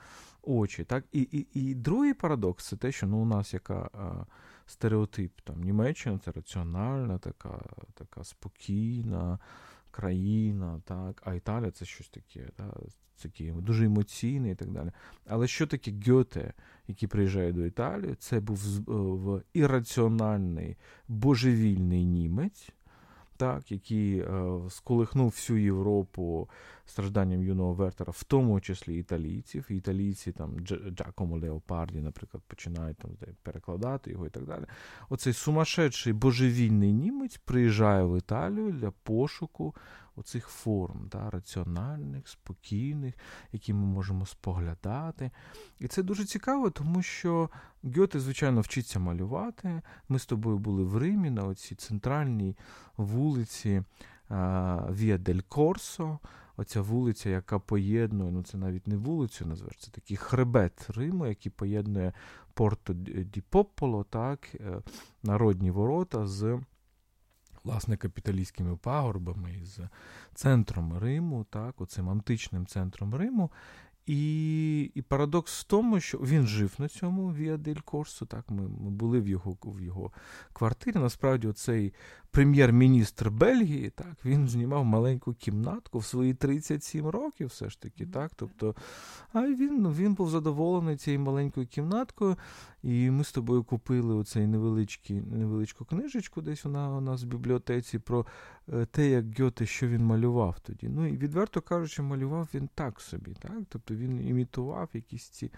очі. 0.47 0.85
Так? 0.85 1.05
І 1.13 1.21
і, 1.21 1.47
і 1.53 1.75
другий 1.75 2.15
парадокс 2.15 2.69
це 2.69 2.77
те, 2.77 2.93
що 2.93 3.07
ну, 3.07 3.19
у 3.19 3.25
нас 3.25 3.55
яка 3.55 3.91
а, 3.93 4.25
стереотип. 4.67 5.41
Там, 5.45 5.63
Німеччина 5.63 6.19
це 6.25 6.31
раціональна, 6.31 7.19
така 7.19 7.61
така 7.95 8.25
спокійна 8.25 9.39
країна, 9.91 10.81
так? 10.85 11.23
а 11.25 11.35
Італія 11.35 11.71
це 11.71 11.85
щось 11.85 12.09
таке, 12.09 12.49
так? 12.57 12.75
таке 13.23 13.53
дуже 13.53 13.87
емоційне 13.87 14.51
і 14.51 14.55
так 14.55 14.71
далі. 14.71 14.91
Але 15.27 15.47
що 15.47 15.67
таке 15.67 15.93
Гьоте, 16.07 16.53
який 16.89 17.09
приїжджає 17.09 17.53
до 17.53 17.65
Італії, 17.65 18.15
це 18.15 18.41
був 18.41 18.59
в 18.87 19.43
ірраціональний 19.53 20.77
божевільний 21.09 22.05
німець 22.05 22.71
так, 23.37 23.73
який 23.73 24.19
е, 24.19 24.61
сколихнув 24.69 25.27
всю 25.27 25.59
Європу 25.59 26.49
стражданням 26.87 27.43
юного 27.43 27.73
Вертера, 27.73 28.13
в 28.17 28.25
тому 28.25 28.61
числі 28.61 28.99
італійців. 28.99 29.67
Італійці 29.69 30.33
там 30.33 30.61
Джакомо 30.91 31.39
Леопарді, 31.39 32.01
наприклад, 32.01 32.43
починають 32.47 32.97
там 32.97 33.11
перекладати 33.43 34.11
його 34.11 34.27
і 34.27 34.31
так 34.31 34.45
далі. 34.45 34.65
Оцей 35.09 35.33
сумасшедший 35.33 36.13
божевільний 36.13 36.93
німець 36.93 37.37
приїжджає 37.37 38.05
в 38.05 38.19
Італію 38.19 38.73
для 38.73 38.91
пошуку 38.91 39.75
оцих 40.17 40.49
форм, 40.49 41.09
да, 41.13 41.31
раціональних, 41.31 42.29
спокійних, 42.29 43.15
які 43.53 43.73
ми 43.73 43.87
можемо 43.87 44.27
споглядати. 44.27 45.31
І 45.79 45.89
це 45.89 46.03
дуже 46.03 46.25
цікаво, 46.25 46.71
тому 46.71 47.03
що 47.03 47.51
Гьоте, 47.97 48.21
звичайно, 48.21 48.61
вчиться 48.61 48.99
малювати. 48.99 49.83
Ми 50.09 50.19
з 50.19 50.27
тобою 50.27 50.59
були 50.59 50.85
в 50.85 50.97
Римі 50.97 51.31
на 51.31 51.45
оцій 51.45 51.75
центральній 51.75 52.57
вулиці 52.97 53.83
Віа 54.91 55.19
Дель 55.19 55.41
Корсо. 55.49 56.19
Оця 56.59 56.81
вулиця, 56.81 57.31
яка 57.31 57.59
поєднує, 57.59 58.31
ну 58.31 58.43
це 58.43 58.59
навіть 58.59 58.87
не 58.87 58.97
вулицю 58.97 59.47
назвеш, 59.47 59.77
це 59.79 59.91
такий 59.91 60.17
хребет 60.17 60.87
Риму, 60.91 61.27
який 61.27 61.53
поєднує 61.53 62.13
Порто 62.55 62.93
Ді 62.93 63.41
Попполо, 63.41 64.05
так, 64.05 64.55
е, 64.55 64.83
народні 65.23 65.71
ворота 65.71 66.27
з 66.27 66.61
власне 67.67 67.97
капіталістськими 67.97 68.77
пагорбами 68.77 69.55
із 69.63 69.79
центром 70.35 70.99
Риму, 70.99 71.47
так, 71.51 71.81
оцим 71.81 72.11
античним 72.11 72.67
центром 72.67 73.15
Риму. 73.15 73.51
І 74.07 74.83
і 74.95 75.03
парадокс 75.03 75.61
в 75.61 75.65
тому, 75.65 76.01
що 76.01 76.19
він 76.19 76.47
жив 76.47 76.75
на 76.79 76.89
цьому 76.89 77.35
Віа 77.35 77.57
Дель 77.57 77.81
Корсо. 77.85 78.27
Так, 78.27 78.51
ми 78.51 78.63
ми 78.63 78.91
були 78.91 79.21
в 79.21 79.29
його 79.29 79.57
в 79.63 79.83
його 79.83 80.13
квартирі. 80.53 80.99
Насправді, 80.99 81.49
оцей 81.49 81.95
прем'єр-міністр 82.37 83.31
Бельгії, 83.31 83.91
так, 83.91 84.17
він 84.25 84.49
знімав 84.49 84.85
маленьку 84.85 85.35
кімнатку 85.35 85.99
в 85.99 86.05
свої 86.05 86.35
37 86.35 87.07
років, 87.07 87.47
все 87.47 87.71
ж 87.71 87.81
таки. 87.81 88.07
так, 88.07 88.33
тобто, 88.37 88.75
А 89.33 89.43
він 89.43 89.93
він 89.93 90.15
був 90.15 90.31
задоволений 90.31 90.97
цією 90.97 91.21
маленькою 91.21 91.67
кімнаткою. 91.67 92.37
І 92.83 93.11
ми 93.11 93.25
з 93.25 93.33
тобою 93.33 93.65
купили 93.65 94.15
оцей 94.15 94.47
невеличкий, 94.47 95.21
невеличку 95.21 95.85
книжечку, 95.85 96.43
десь 96.43 96.65
вона 96.65 96.97
у 96.97 97.01
нас 97.01 97.23
в 97.23 97.27
бібліотеці, 97.27 97.99
про 97.99 98.27
е, 98.73 98.87
те, 98.87 99.09
як 99.09 99.41
Гьоте, 99.41 99.67
що 99.67 99.89
він 99.89 100.05
малював 100.05 100.61
тоді. 100.61 100.89
Ну 100.89 101.07
і 101.07 101.17
відверто 101.17 101.61
кажучи, 101.61 102.03
малював 102.03 102.49
він 102.55 102.69
так 102.75 103.01
собі. 103.01 103.35
так, 103.39 103.59
Тобто 103.69 103.95
він 103.95 104.29
імітував 104.29 104.89
якісь 104.93 105.29
ці 105.29 105.51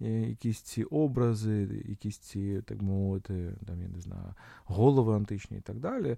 якісь 0.00 0.60
ці 0.60 0.84
образи, 0.84 1.84
якісь 1.88 2.18
ці, 2.18 2.62
так 2.62 2.82
мовити, 2.82 3.54
там, 3.66 3.82
я 3.82 3.88
не 3.88 4.00
знаю, 4.00 4.34
голови 4.64 5.16
античні 5.16 5.58
і 5.58 5.60
так 5.60 5.78
далі. 5.78 6.16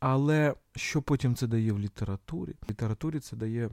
Але 0.00 0.54
що 0.76 1.02
потім 1.02 1.34
це 1.34 1.46
дає 1.46 1.72
в 1.72 1.78
літературі? 1.78 2.54
В 2.66 2.70
літературі 2.70 3.20
це 3.20 3.36
дає 3.36 3.70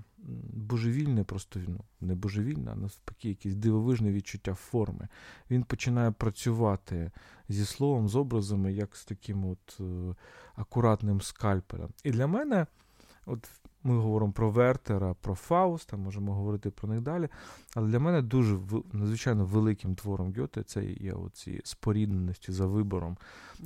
божевільне, 0.54 1.24
просто 1.24 1.60
ну, 1.68 1.80
не 2.02 2.16
божевільне, 2.16 2.72
а 2.72 2.76
навпаки, 2.76 3.30
якесь 3.30 3.56
дивовижне 3.56 4.12
відчуття 4.12 4.54
форми. 4.54 5.08
Він 5.52 5.64
починає 5.64 6.12
працювати 6.12 7.12
зі 7.50 7.66
словом, 7.66 8.10
з 8.10 8.16
образами, 8.16 8.74
як 8.74 8.96
з 8.96 9.06
таким 9.06 9.46
от 9.46 9.78
е, 9.80 10.16
акуратним 10.56 11.22
скальпелем. 11.22 11.90
І 12.04 12.12
для 12.12 12.28
мене, 12.28 12.68
от 13.26 13.50
ми 13.88 13.98
говоримо 13.98 14.32
про 14.32 14.52
Вертера, 14.52 15.14
про 15.14 15.36
Фауста, 15.36 15.98
можемо 15.98 16.34
говорити 16.34 16.72
про 16.72 16.90
них 16.90 17.02
далі. 17.02 17.30
Але 17.76 17.88
для 17.88 18.00
мене 18.00 18.22
дуже 18.22 18.60
надзвичайно 18.94 19.46
великим 19.46 19.96
твором 19.96 20.34
Гьоте 20.38 20.64
це 20.64 20.86
є 20.86 21.14
оці 21.14 21.62
спорідненості 21.64 22.52
за 22.52 22.66
вибором 22.66 23.18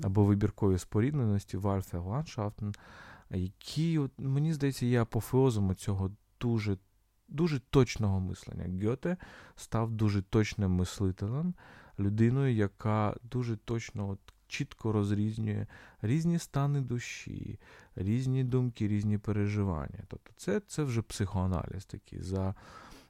або 0.04 0.24
вибіркові 0.24 0.78
спорідненості 0.78 1.58
Вальфе 1.58 1.98
Ландшафтен, 1.98 2.74
які, 3.30 4.00
от, 4.00 4.12
мені 4.18 4.54
здається, 4.54 4.86
є 4.86 5.02
апофеозом 5.02 5.76
цього 5.76 6.12
дуже 6.40 6.78
дуже 7.28 7.60
точного 7.60 8.20
мислення. 8.20 8.86
Гьоте 8.86 9.18
став 9.56 9.92
дуже 9.92 10.22
точним 10.22 10.72
мислителем, 10.72 11.54
людиною, 12.00 12.56
яка 12.56 13.16
дуже 13.24 13.58
точно 13.58 14.10
от 14.10 14.20
чітко 14.52 14.92
розрізнює 14.92 15.66
різні 16.02 16.40
стани 16.40 16.82
душі, 16.82 17.60
різні 17.96 18.44
думки, 18.44 18.88
різні 18.88 19.18
переживання. 19.18 20.04
Тобто 20.08 20.32
це 20.38 20.60
це 20.68 20.84
вже 20.84 21.02
психоаналіз 21.02 21.86
такий 21.86 22.22
за 22.22 22.56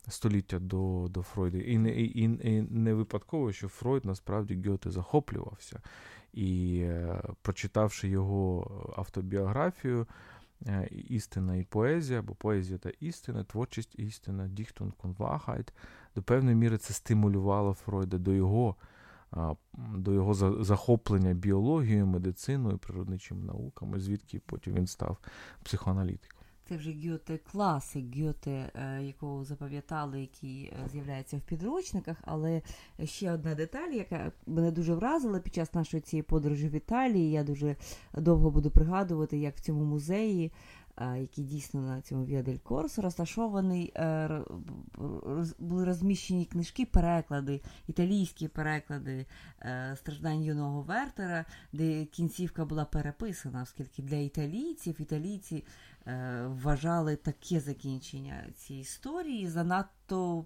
століття 0.08 0.60
до 0.60 1.08
до 1.10 1.22
Фройда. 1.22 1.58
І 1.58 1.78
не 1.78 1.92
і, 1.92 2.24
і 2.24 2.28
не 2.70 2.94
випадково, 2.94 3.52
що 3.52 3.68
Фройд 3.68 4.06
насправді 4.06 4.70
Гьоте 4.70 4.92
захоплювався. 4.92 5.82
І 6.34 6.80
е, 6.84 7.22
прочитавши 7.42 8.08
його 8.08 8.94
автобіографію, 8.98 10.08
е, 10.66 10.88
істина 10.92 11.56
і 11.56 11.64
поезія, 11.64 12.20
або 12.20 12.36
поезія 12.36 12.78
та 12.80 12.90
істина, 13.00 13.44
творчість 13.44 14.00
істина, 14.00 14.48
Діхтун 14.48 14.92
Конвахайт, 14.92 15.74
до 16.16 16.22
певної 16.22 16.56
міри 16.56 16.78
це 16.78 16.94
стимулювало 16.94 17.74
Фройда 17.74 18.18
до 18.18 18.34
його 18.34 18.76
до 19.96 20.14
його 20.14 20.64
захоплення 20.64 21.34
біологією, 21.34 22.08
медициною, 22.08 22.78
природничими 22.78 23.46
науками, 23.46 24.00
звідки 24.00 24.42
потім 24.46 24.74
він 24.74 24.88
став 24.88 25.18
психоаналітиком. 25.64 26.42
Це 26.72 26.78
вже 26.78 26.92
Гьоте 26.92 27.38
класик, 27.38 28.06
Гьоте, 28.18 28.72
е, 28.76 29.04
якого 29.04 29.44
запам'ятали, 29.44 30.22
який 30.22 30.64
е, 30.66 30.90
з'являється 30.92 31.38
в 31.38 31.42
підручниках. 31.42 32.18
Але 32.22 32.62
ще 33.04 33.32
одна 33.32 33.56
деталь, 33.56 33.92
яка 33.92 34.32
мене 34.46 34.72
дуже 34.72 34.94
вразила 34.94 35.40
під 35.40 35.54
час 35.54 35.74
нашої 35.74 36.02
цієї 36.02 36.24
подорожі 36.24 36.68
в 36.68 36.76
Італії. 36.76 37.32
Я 37.32 37.44
дуже 37.44 37.76
довго 38.14 38.52
буду 38.52 38.72
пригадувати, 38.72 39.38
як 39.38 39.56
в 39.58 39.60
цьому 39.60 39.84
музеї 39.84 40.52
який 40.98 41.44
дійсно 41.44 41.82
на 41.82 42.02
цьому 42.02 42.26
Віадель 42.26 42.58
Корсо 42.58 43.02
розташований, 43.02 43.94
е, 43.96 44.42
були 45.60 45.86
розміщені 45.86 46.46
книжки, 46.46 46.86
переклади, 46.86 47.62
італійські 47.88 48.48
переклади 48.48 49.26
е, 49.62 49.96
страждань 49.98 50.44
юного 50.44 50.82
Вертера, 50.82 51.46
де 51.74 52.06
кінцівка 52.06 52.66
була 52.66 52.86
переписана, 52.86 53.62
оскільки 53.62 54.02
для 54.02 54.16
італійців 54.16 55.02
італійці 55.02 55.64
Е, 56.08 56.46
вважали 56.48 57.16
таке 57.16 57.60
закінчення 57.60 58.46
цієї 58.58 58.82
історії 58.82 59.48
занадто 59.48 59.92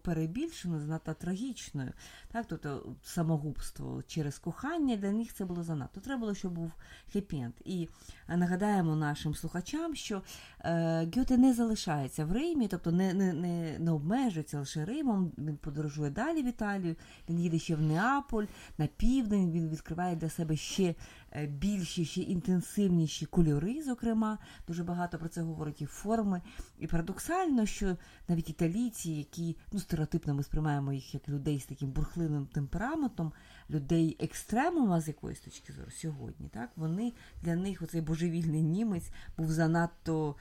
перебільшеною, 0.04 0.82
занадто 0.82 1.14
трагічною. 1.14 1.94
Так? 2.32 2.46
Тобто 2.50 2.96
самогубство 3.04 4.04
через 4.08 4.40
кохання 4.40 4.96
для 4.96 5.12
них 5.12 5.34
це 5.34 5.46
було 5.46 5.64
занадто. 5.64 6.02
Треба 6.02 6.20
було, 6.20 6.36
щоб 6.36 6.54
був 6.54 6.72
хеппі 7.14 7.48
І 7.66 7.90
нагадаємо 8.28 8.96
нашим 8.96 9.36
слухачам, 9.36 9.96
що 9.96 10.22
е, 10.60 11.08
Гьоте 11.16 11.38
не 11.38 11.54
залишається 11.54 12.26
в 12.26 12.32
Римі, 12.32 12.68
тобто 12.68 12.92
не 12.92 13.14
не, 13.14 13.34
не, 13.34 13.80
не 13.80 13.92
обмежується 13.92 14.60
лише 14.60 14.86
Римом, 14.86 15.32
він 15.38 15.58
подорожує 15.58 16.10
далі 16.10 16.44
в 16.44 16.48
Італію, 16.48 16.96
він 17.30 17.40
їде 17.40 17.60
ще 17.60 17.76
в 17.76 17.82
Неаполь, 17.82 18.46
на 18.78 18.88
південь, 18.88 19.52
він 19.52 19.70
відкриває 19.70 20.16
для 20.16 20.30
себе 20.30 20.56
ще 20.56 20.96
Е, 21.36 21.46
більші, 21.46 22.06
ще 22.06 22.22
інтенсивніші 22.22 23.26
кольори, 23.26 23.84
зокрема, 23.84 24.38
дуже 24.68 24.84
багато 24.84 25.18
про 25.18 25.30
це 25.30 25.42
говорить 25.42 25.82
і 25.82 25.86
форми. 25.86 26.42
І 26.80 26.88
парадоксально, 26.88 27.66
що 27.66 27.98
навіть 28.28 28.50
італійці, 28.50 29.12
які 29.12 29.55
ну, 29.72 29.80
стереотипно 29.80 30.34
ми 30.34 30.44
сприймаємо 30.44 30.94
їх 30.94 31.14
як 31.14 31.30
людей 31.30 31.60
з 31.60 31.66
таким 31.66 31.92
бурхливим 31.92 32.46
темпераментом, 32.46 33.34
людей 33.70 34.18
екстремума 34.20 35.02
з 35.02 35.08
якоїсь 35.08 35.40
точки 35.40 35.74
зору 35.74 35.92
сьогодні, 35.92 36.50
так, 36.50 36.70
вони 36.76 37.14
для 37.42 37.56
них 37.56 37.82
оцей 37.82 38.02
божевільний 38.02 38.64
німець 38.64 39.10
був 39.38 39.52
занадто 39.52 40.36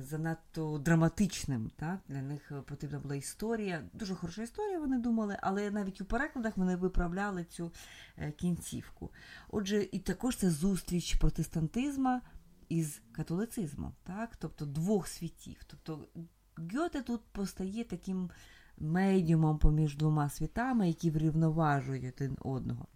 занадто 0.00 0.78
драматичним. 0.78 1.70
Так? 1.76 1.98
Для 2.08 2.22
них 2.22 2.52
потрібна 2.66 2.98
була 2.98 3.14
історія. 3.14 3.82
Дуже 3.92 4.14
хороша 4.14 4.42
історія, 4.42 4.78
вони 4.78 4.98
думали, 4.98 5.36
але 5.42 5.70
навіть 5.70 6.00
у 6.00 6.04
перекладах 6.04 6.56
вони 6.56 6.76
виправляли 6.76 7.44
цю 7.44 7.72
е, 8.18 8.32
кінцівку. 8.32 9.10
Отже, 9.48 9.88
і 9.92 9.98
також 9.98 10.36
це 10.36 10.50
зустріч 10.50 11.14
протестантизма 11.14 12.20
із 12.68 13.00
католицизмом, 13.12 13.92
так? 14.02 14.36
тобто 14.36 14.66
двох 14.66 15.08
світів. 15.08 15.56
Тобто 15.66 16.08
Гьоте 16.56 17.02
тут 17.02 17.20
постає 17.32 17.84
таким. 17.84 18.30
Медіумом 18.78 19.58
поміж 19.58 19.96
двома 19.96 20.28
світами, 20.28 20.88
які 20.88 21.10
врівноважують 21.10 22.14
один 22.14 22.36
одного. 22.40 22.86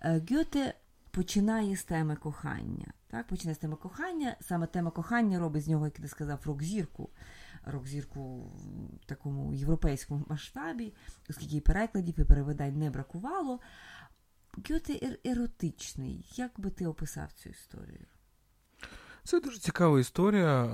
Е, 0.00 0.22
Гьоте 0.30 0.74
починає 1.10 1.76
з 1.76 1.84
теми 1.84 2.16
кохання. 2.16 2.92
Так, 3.08 3.26
Починає 3.26 3.54
з 3.54 3.58
теми 3.58 3.76
кохання. 3.76 4.36
Саме 4.40 4.66
тема 4.66 4.90
кохання 4.90 5.38
робить 5.38 5.62
з 5.62 5.68
нього, 5.68 5.84
як 5.84 5.94
ти 5.94 6.08
сказав, 6.08 6.40
рок-зірку. 6.44 7.10
Рок-зірку 7.64 8.38
в 9.02 9.04
такому 9.06 9.54
європейському 9.54 10.24
масштабі, 10.28 10.94
оскільки 11.30 11.56
і 11.56 11.60
перекладів, 11.60 12.20
і 12.20 12.24
перевидань 12.24 12.78
не 12.78 12.90
бракувало. 12.90 13.60
Гьоте 14.70 15.18
еротичний. 15.24 16.26
Як 16.36 16.60
би 16.60 16.70
ти 16.70 16.86
описав 16.86 17.32
цю 17.32 17.50
історію? 17.50 18.06
Це 19.24 19.40
дуже 19.40 19.58
цікава 19.58 20.00
історія. 20.00 20.64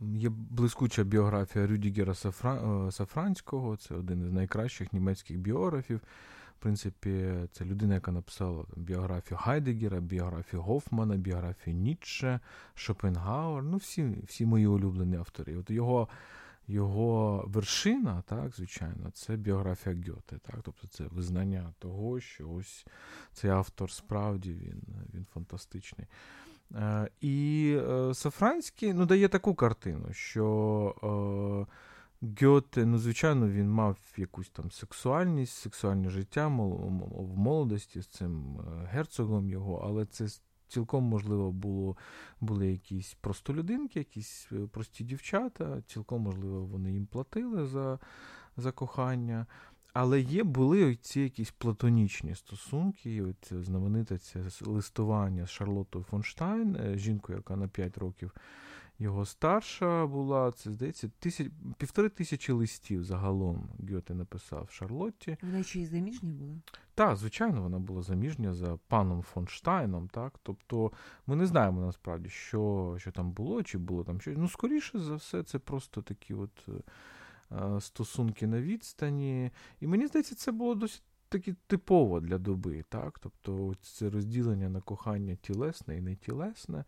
Є 0.00 0.28
блискуча 0.30 1.04
біографія 1.04 1.66
Рюдігера 1.66 2.14
Сафранського, 2.90 3.76
це 3.76 3.94
один 3.94 4.26
із 4.26 4.32
найкращих 4.32 4.92
німецьких 4.92 5.38
біографів. 5.38 6.00
В 6.58 6.60
принципі, 6.60 7.34
це 7.52 7.64
людина, 7.64 7.94
яка 7.94 8.12
написала 8.12 8.64
біографію 8.76 9.38
Хайдегера, 9.38 10.00
біографію 10.00 10.62
Гофмана, 10.62 11.16
біографію 11.16 11.76
Ніцше, 11.76 12.40
Шопенгауер, 12.74 13.62
ну 13.62 13.76
всі 13.76 14.14
всі 14.26 14.46
мої 14.46 14.66
улюблені 14.66 15.16
автори. 15.16 15.56
От 15.56 15.70
його 15.70 16.08
його 16.68 17.44
вершина, 17.46 18.22
так, 18.26 18.56
звичайно, 18.56 19.10
це 19.14 19.36
біографія 19.36 19.96
Гьоте. 19.96 20.38
Так? 20.38 20.56
Тобто 20.62 20.86
це 20.86 21.04
визнання 21.04 21.74
того, 21.78 22.20
що 22.20 22.50
ось 22.50 22.86
цей 23.32 23.50
автор 23.50 23.90
справді 23.90 24.52
він 24.52 24.82
він 25.14 25.26
фантастичний. 25.34 26.06
Е, 26.74 27.08
І 27.20 27.76
е, 27.88 28.14
Сафранський 28.14 28.94
ну, 28.94 29.06
дає 29.06 29.28
таку 29.28 29.54
картину, 29.54 30.12
що. 30.12 31.66
Е, 31.68 31.88
Гьоте, 32.40 32.86
ну, 32.86 32.98
звичайно, 32.98 33.48
він 33.48 33.70
мав 33.70 33.98
якусь 34.16 34.48
там 34.50 34.70
сексуальність, 34.70 35.54
сексуальне 35.54 36.10
життя 36.10 36.46
в 36.46 37.38
молодості 37.38 38.00
з 38.00 38.06
цим 38.06 38.60
герцогом 38.90 39.50
його, 39.50 39.82
але 39.84 40.06
це 40.06 40.26
цілком 40.68 41.04
можливо 41.04 41.52
було, 41.52 41.96
були 42.40 42.66
якісь 42.66 43.14
простолюдинки, 43.14 43.98
якісь 43.98 44.48
прості 44.70 45.04
дівчата, 45.04 45.82
цілком 45.86 46.22
можливо, 46.22 46.64
вони 46.64 46.92
їм 46.92 47.06
платили 47.06 47.66
за 47.66 47.98
за 48.56 48.72
кохання. 48.72 49.46
Але 50.00 50.20
є 50.20 50.44
були 50.44 50.96
ці 50.96 51.20
якісь 51.20 51.50
платонічні 51.50 52.34
стосунки, 52.34 53.14
і 53.14 53.22
от 53.22 53.52
знамените 53.52 54.18
це 54.18 54.40
листування 54.60 55.46
з 55.46 55.50
Шарлоттою 55.50 56.04
Фонштайн, 56.04 56.76
е, 56.76 56.98
жінкою, 56.98 57.38
яка 57.38 57.56
на 57.56 57.68
5 57.68 57.98
років 57.98 58.32
його 58.98 59.24
старша 59.24 60.06
була, 60.06 60.52
це 60.52 60.72
здається, 60.72 61.10
тисяч, 61.18 61.48
півтори 61.78 62.08
тисячі 62.08 62.52
листів 62.52 63.04
загалом 63.04 63.68
Гьоте 63.92 64.14
написав 64.14 64.68
Шарлотті. 64.70 65.36
Вона 65.42 65.62
ще 65.62 65.80
й 65.80 65.86
заміжня 65.86 66.30
була? 66.30 66.56
Так, 66.94 67.16
звичайно, 67.16 67.62
вона 67.62 67.78
була 67.78 68.02
заміжня 68.02 68.54
за 68.54 68.78
паном 68.88 69.22
Фонштайном. 69.22 70.08
так, 70.08 70.40
Тобто 70.42 70.92
ми 71.26 71.36
не 71.36 71.46
знаємо 71.46 71.80
насправді, 71.80 72.28
що 72.28 72.94
що 72.98 73.12
там 73.12 73.30
було, 73.30 73.62
чи 73.62 73.78
було 73.78 74.04
там 74.04 74.20
щось. 74.20 74.38
Ну, 74.38 74.48
скоріше 74.48 74.98
за 74.98 75.14
все, 75.14 75.42
це 75.42 75.58
просто 75.58 76.02
такі 76.02 76.34
от 76.34 76.68
е, 76.68 76.72
стосунки 77.80 78.46
на 78.46 78.60
відстані. 78.60 79.50
І 79.80 79.86
мені 79.86 80.06
здається, 80.06 80.34
це 80.34 80.52
було 80.52 80.74
досить 80.74 81.02
таки 81.28 81.54
типово 81.66 82.20
для 82.20 82.38
доби. 82.38 82.84
так, 82.88 83.18
Тобто 83.18 83.74
це 83.82 84.10
розділення 84.10 84.68
на 84.68 84.80
кохання 84.80 85.34
тілесне 85.34 85.96
і 85.96 86.00
нетілесне, 86.00 86.84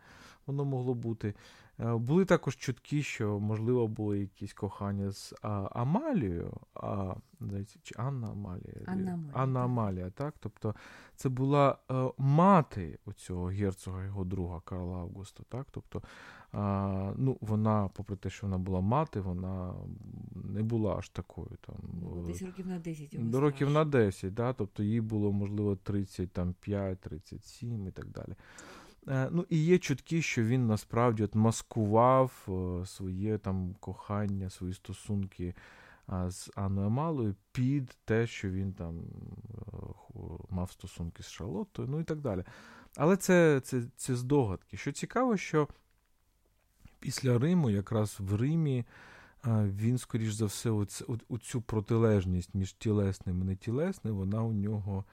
воно 0.47 0.65
могло 0.65 0.95
бути. 0.95 1.35
Е, 1.83 1.97
були 1.97 2.25
також 2.25 2.57
чутки, 2.57 3.03
що, 3.03 3.41
можливо, 3.41 3.89
було 3.89 4.15
якісь 4.15 4.53
кохання 4.53 5.11
з 5.11 5.35
а, 5.43 5.49
Амалією, 5.73 6.53
а, 6.75 7.15
чи 7.83 7.95
Анна 7.99 8.29
Амалія. 8.29 8.75
Анна 8.87 9.13
Амалія, 9.13 9.33
Анна 9.33 9.65
Амалія, 9.65 10.11
так? 10.11 10.35
Тобто 10.41 10.75
це 11.17 11.29
була 11.29 11.79
а, 11.89 11.95
е, 11.95 12.13
мати 12.19 12.99
оцього 13.05 13.47
герцога, 13.47 14.05
його 14.05 14.25
друга 14.25 14.61
Карла 14.61 14.99
Августа. 14.99 15.43
так? 15.49 15.67
Тобто 15.71 16.03
а, 16.53 17.13
ну, 17.17 17.39
вона, 17.41 17.91
попри 17.95 18.17
те, 18.17 18.31
що 18.31 18.47
вона 18.47 18.59
була 18.59 18.81
мати, 18.81 19.21
вона 19.21 19.75
не 20.35 20.63
була 20.63 20.97
аж 20.97 21.09
такою. 21.09 21.51
там. 21.61 21.77
Ну, 22.03 22.25
десь 22.27 22.43
років 22.43 22.67
на 22.67 22.79
10. 22.79 23.31
До 23.31 23.41
років 23.41 23.71
на 23.71 23.85
10, 23.85 24.35
да? 24.35 24.53
тобто 24.53 24.83
їй 24.83 25.01
було, 25.01 25.33
можливо, 25.33 25.77
35, 25.77 27.01
37 27.01 27.87
і 27.87 27.91
так 27.91 28.07
далі. 28.07 28.35
Е, 29.09 29.29
ну, 29.31 29.47
І 29.49 29.65
є 29.65 29.79
чутки, 29.79 30.23
що 30.23 30.45
він 30.45 30.67
насправді 30.67 31.23
от 31.23 31.35
маскував 31.35 32.33
е, 32.49 32.87
своє 32.87 33.39
там 33.39 33.75
кохання, 33.81 34.51
свої 34.51 34.75
стосунки 34.75 35.55
з 36.29 36.51
Анною 36.55 36.87
Амалою 36.87 37.35
під 37.53 37.97
те, 38.05 38.27
що 38.27 38.51
він 38.51 38.73
там 38.73 38.99
е, 38.99 40.19
мав 40.51 40.71
стосунки 40.71 41.23
з 41.23 41.29
Шарлоттою, 41.31 41.89
ну 41.89 42.01
і 42.01 42.05
так 42.05 42.21
далі. 42.21 42.45
Але 42.97 43.17
це, 43.17 43.61
це, 43.65 43.83
це 43.97 44.17
здогадки. 44.17 44.77
Що 44.77 44.93
цікаво, 44.93 45.37
що 45.37 45.69
після 47.01 47.39
Риму, 47.39 47.71
якраз 47.71 48.17
в 48.19 48.35
Римі, 48.35 48.85
він, 49.47 49.99
скоріш 49.99 50.33
за 50.33 50.45
все, 50.45 50.71
оцю, 51.29 51.61
протилежність 51.61 52.55
між 52.55 52.73
тілесним 52.73 53.43
і 53.43 53.45
нетілесним, 53.45 54.15
вона 54.17 54.43
у 54.43 54.53
нього 54.53 55.05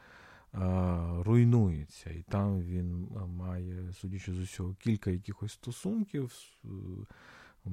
руйнується. 1.23 2.09
І 2.09 2.21
там 2.21 2.61
він 2.61 3.07
має, 3.27 3.93
судячи 3.93 4.33
з 4.33 4.39
усього, 4.39 4.75
кілька 4.79 5.11
якихось 5.11 5.51
стосунків. 5.51 6.31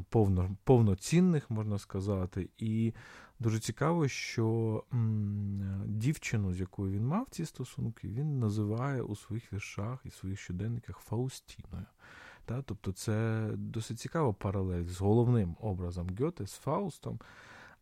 Повно, 0.08 0.56
повноцінних, 0.64 1.50
можна 1.50 1.78
сказати, 1.78 2.48
і 2.58 2.92
дуже 3.38 3.58
цікаво, 3.58 4.08
що 4.08 4.84
дівчину, 5.86 6.52
з 6.52 6.60
якою 6.60 6.92
він 6.92 7.06
мав 7.06 7.26
ці 7.30 7.44
стосунки, 7.44 8.08
він 8.08 8.38
називає 8.38 9.02
у 9.02 9.16
своїх 9.16 9.52
віршах 9.52 10.00
і 10.04 10.10
своїх 10.10 10.40
щоденниках 10.40 10.98
Фаустіною. 10.98 11.86
Та? 12.44 12.62
Тобто 12.62 12.92
це 12.92 13.48
досить 13.56 14.00
цікава 14.00 14.32
паралель 14.32 14.84
з 14.84 15.00
головним 15.00 15.56
образом 15.60 16.08
Гьоте, 16.20 16.46
з 16.46 16.54
Фаустом. 16.54 17.20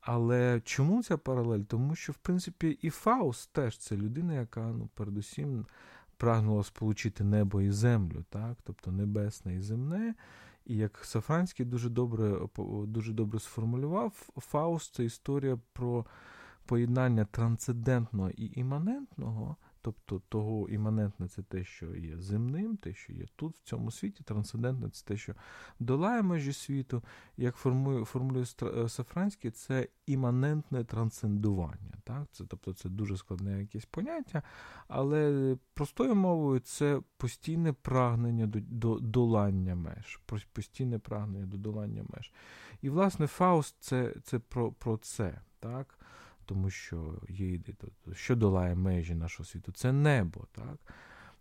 Але 0.03 0.61
чому 0.65 1.03
ця 1.03 1.17
паралель? 1.17 1.61
Тому 1.61 1.95
що, 1.95 2.13
в 2.13 2.17
принципі, 2.17 2.79
і 2.83 2.91
Фауст 2.91 3.53
теж 3.53 3.79
це 3.79 3.97
людина, 3.97 4.35
яка 4.35 4.61
ну, 4.61 4.89
передусім 4.95 5.67
прагнула 6.17 6.65
сполучити 6.65 7.25
небо 7.25 7.61
і 7.61 7.71
землю, 7.71 8.25
так? 8.31 8.57
тобто 8.65 8.93
небесне 8.93 9.55
і 9.55 9.61
земне. 9.61 10.15
І 10.67 10.77
як 10.77 11.05
Сафранський 11.05 11.67
дуже 11.67 11.89
добре 11.89 12.39
дуже 12.87 13.13
добре 13.13 13.41
сформулював, 13.41 14.29
Фауст 14.37 14.95
це 14.95 15.05
історія 15.05 15.59
про 15.73 16.07
поєднання 16.67 17.25
трансцендентного 17.25 18.31
і 18.31 18.61
іманентного, 18.61 19.57
Тобто 19.83 20.23
того 20.29 20.69
іманентне 20.69 21.29
це 21.29 21.43
те, 21.43 21.65
що 21.65 21.97
є 21.97 22.19
земним, 22.19 22.77
те, 22.77 22.95
що 22.95 23.13
є 23.13 23.27
тут, 23.37 23.57
в 23.57 23.63
цьому 23.63 23.91
світі, 23.91 24.25
трансцендентне 24.25 24.91
це 24.91 25.05
те, 25.05 25.17
що 25.17 25.35
долає 25.81 26.23
межі 26.23 26.53
світу. 26.53 27.03
Як 27.37 27.57
формує, 27.57 28.05
формулює 28.05 28.45
е, 28.63 28.89
Сафранський, 28.89 29.51
це 29.51 29.89
іманентне 30.07 30.85
трансцендування. 30.85 31.93
Так? 32.05 32.27
Це, 32.33 32.45
Тобто 32.45 32.73
це 32.73 32.89
дуже 32.89 33.17
складне 33.17 33.61
якесь 33.61 33.85
поняття, 33.85 34.43
але 34.89 35.57
простою 35.75 36.15
мовою 36.15 36.61
це 36.61 37.01
постійне 37.17 37.73
прагнення 37.73 38.47
до, 38.47 38.61
до 38.61 38.99
долання 38.99 39.75
меж, 39.75 40.21
постійне 40.53 40.99
прагнення 40.99 41.47
до 41.47 41.57
долання 41.57 42.05
меж. 42.09 42.33
І, 42.83 42.91
власне, 42.91 43.27
Фауст 43.27 43.77
це 43.81 44.15
це 44.23 44.39
про, 44.39 44.73
про 44.73 44.97
це. 44.97 45.41
так? 45.61 45.99
Тому 46.47 46.71
що 46.71 47.21
є 47.29 47.61
що 48.13 48.37
долає 48.37 48.75
межі 48.75 49.15
нашого 49.15 49.47
світу? 49.47 49.73
Це 49.73 49.93
небо. 49.93 50.47
так? 50.53 50.79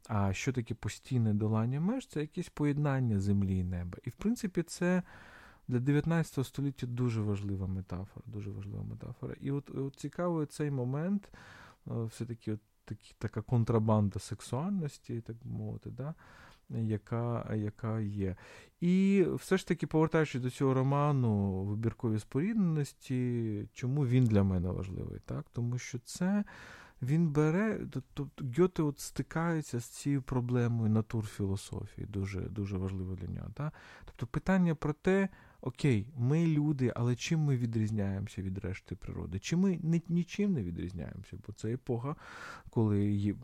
А 0.08 0.34
що 0.34 0.54
таке 0.54 0.74
постійне 0.74 1.34
долання 1.34 1.82
меж? 1.82 2.08
Це 2.08 2.22
якесь 2.22 2.50
поєднання 2.50 3.20
землі 3.20 3.58
і 3.58 3.64
неба. 3.64 3.98
І 4.04 4.10
в 4.10 4.16
принципі, 4.16 4.64
це 4.64 5.04
для 5.68 5.80
19 5.80 6.46
століття 6.46 6.88
дуже 6.88 7.22
важлива 7.22 7.68
метафора. 7.68 8.24
Дуже 8.26 8.52
важлива 8.52 8.84
метафора. 8.84 9.36
І 9.40 9.52
от, 9.52 9.70
от 9.70 9.96
цікавий 9.96 10.46
цей 10.46 10.72
момент, 10.72 11.32
все-таки 11.86 12.54
от 12.54 12.60
такі, 12.86 13.16
така 13.18 13.42
контрабанда 13.42 14.20
сексуальності, 14.20 15.22
так 15.22 15.36
мовити. 15.44 15.90
да? 15.90 16.14
Яка 16.76 17.56
яка 17.56 18.00
є. 18.00 18.36
І 18.82 19.26
все 19.34 19.58
ж 19.58 19.68
таки, 19.68 19.88
повертаючись 19.88 20.42
до 20.42 20.50
цього 20.50 20.74
роману 20.74 21.64
вибіркові 21.64 22.20
спорідненості, 22.20 23.70
чому 23.74 24.06
він 24.06 24.26
для 24.26 24.44
мене 24.44 24.70
важливий? 24.70 25.20
Так? 25.26 25.46
Тому 25.54 25.78
що 25.78 26.00
це 26.00 26.44
він 27.02 27.30
бере, 27.30 27.80
тобто 27.92 28.28
Гьоте 28.58 28.84
от 28.84 29.00
стикається 29.00 29.80
з 29.80 29.86
цією 29.86 30.22
проблемою 30.22 30.90
натурфілософії, 30.90 32.08
дуже 32.08 32.42
дуже 32.42 32.78
важливо 32.78 33.16
для 33.16 33.28
нього. 33.28 33.48
Так? 33.54 33.74
Тобто 34.06 34.28
питання 34.28 34.76
про 34.76 34.94
те, 34.94 35.30
окей, 35.62 36.08
ми 36.18 36.48
люди, 36.48 36.94
але 36.96 37.16
чим 37.16 37.40
ми 37.40 37.58
відрізняємося 37.58 38.42
від 38.42 38.58
решти 38.58 38.96
природи? 38.96 39.40
Чи 39.40 39.56
ми 39.56 39.80
нічим 40.10 40.54
не 40.54 40.64
відрізняємося? 40.64 41.38
Бо 41.48 41.54
це 41.54 41.74
епоха, 41.74 42.16
коли 42.70 43.12
є 43.12 43.36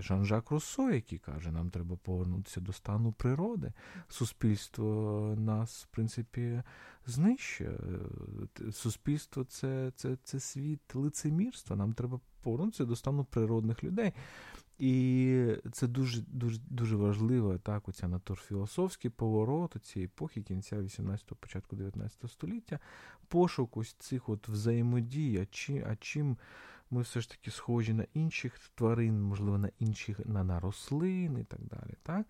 Жан-Жак 0.00 0.50
Руссо, 0.50 0.90
який 0.90 1.18
каже, 1.18 1.52
нам 1.52 1.70
треба 1.70 1.96
повернутися 1.96 2.60
до 2.60 2.72
стану 2.72 3.12
природи. 3.12 3.72
Суспільство 4.08 5.34
нас, 5.38 5.84
в 5.84 5.86
принципі, 5.86 6.62
знищує. 7.06 7.78
Суспільство 8.72 9.44
це, 9.44 9.92
це, 9.96 10.16
це 10.24 10.40
світ 10.40 10.94
лицемірства. 10.94 11.76
Нам 11.76 11.92
треба 11.92 12.20
повернутися 12.42 12.84
до 12.84 12.96
стану 12.96 13.24
природних 13.24 13.84
людей. 13.84 14.12
І 14.78 15.46
це 15.72 15.86
дуже 15.86 16.22
дуже 16.22 16.60
дуже 16.70 16.96
важливо, 16.96 17.58
так, 17.58 17.88
оця 17.88 18.08
натурфілософський 18.08 19.10
поворот 19.10 19.76
цієї 19.82 20.06
епохи 20.06 20.42
кінця 20.42 20.76
18-го, 20.76 21.36
початку 21.40 21.76
19 21.76 22.30
століття, 22.30 22.78
пошук 23.28 23.76
ось 23.76 23.92
цих 23.92 24.28
от 24.28 24.48
взаємодій, 24.48 25.38
а 25.42 25.46
чим, 25.46 25.84
а 25.90 25.96
чим 25.96 26.36
ми 26.90 27.02
все 27.02 27.20
ж 27.20 27.30
таки 27.30 27.50
схожі 27.50 27.92
на 27.92 28.06
інших 28.14 28.58
тварин, 28.74 29.22
можливо, 29.22 29.58
на 29.58 29.70
інших, 29.78 30.26
на, 30.26 30.44
на 30.44 30.60
рослин 30.60 31.38
і 31.38 31.44
так 31.44 31.60
далі. 31.60 31.94
так. 32.02 32.26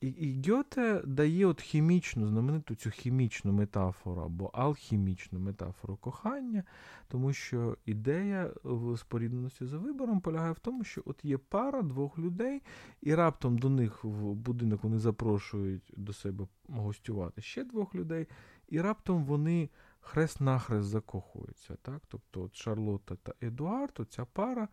І 0.00 0.08
і 0.08 0.50
Гьоте 0.50 1.02
дає 1.06 1.46
от 1.46 1.60
хімічну, 1.60 2.26
знамениту 2.26 2.74
цю 2.74 2.90
хімічну 2.90 3.52
метафору 3.52 4.22
або 4.22 4.46
алхімічну 4.46 5.38
метафору 5.38 5.96
кохання, 5.96 6.64
тому 7.08 7.32
що 7.32 7.76
ідея 7.84 8.50
в 8.64 8.96
спорідненості 8.98 9.66
за 9.66 9.78
вибором 9.78 10.20
полягає 10.20 10.52
в 10.52 10.58
тому, 10.58 10.84
що 10.84 11.02
от 11.04 11.24
є 11.24 11.38
пара 11.38 11.82
двох 11.82 12.18
людей, 12.18 12.62
і 13.00 13.14
раптом 13.14 13.58
до 13.58 13.68
них 13.68 14.04
в 14.04 14.34
будинок 14.34 14.84
вони 14.84 14.98
запрошують 14.98 15.92
до 15.96 16.12
себе 16.12 16.46
гостювати 16.68 17.42
ще 17.42 17.64
двох 17.64 17.94
людей, 17.94 18.26
і 18.68 18.80
раптом 18.80 19.24
вони 19.24 19.68
хрест-нахрест 20.00 20.82
закохуються. 20.82 21.76
Так? 21.82 22.02
Тобто 22.08 22.42
от 22.42 22.56
Шарлотта 22.56 23.16
та 23.16 23.32
Едуард, 23.42 24.06
ця 24.10 24.24
пара, 24.24 24.68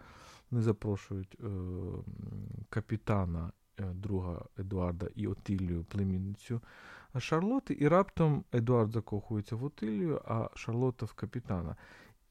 вони 0.52 0.64
запрошують 0.64 1.38
е, 1.40 1.48
капітана. 2.70 3.52
Е, 3.80 3.84
друга 3.84 4.46
Едуарда 4.58 5.08
і 5.16 5.28
Отилію, 5.28 5.84
племінницю 5.84 6.62
Шарлоти, 7.20 7.78
і 7.80 7.88
раптом 7.88 8.44
Едуард 8.54 8.92
закохується 8.92 9.56
в 9.56 9.64
Отилію, 9.64 10.22
а 10.26 10.50
Шарлота 10.56 11.06
в 11.06 11.14
капітана. 11.14 11.76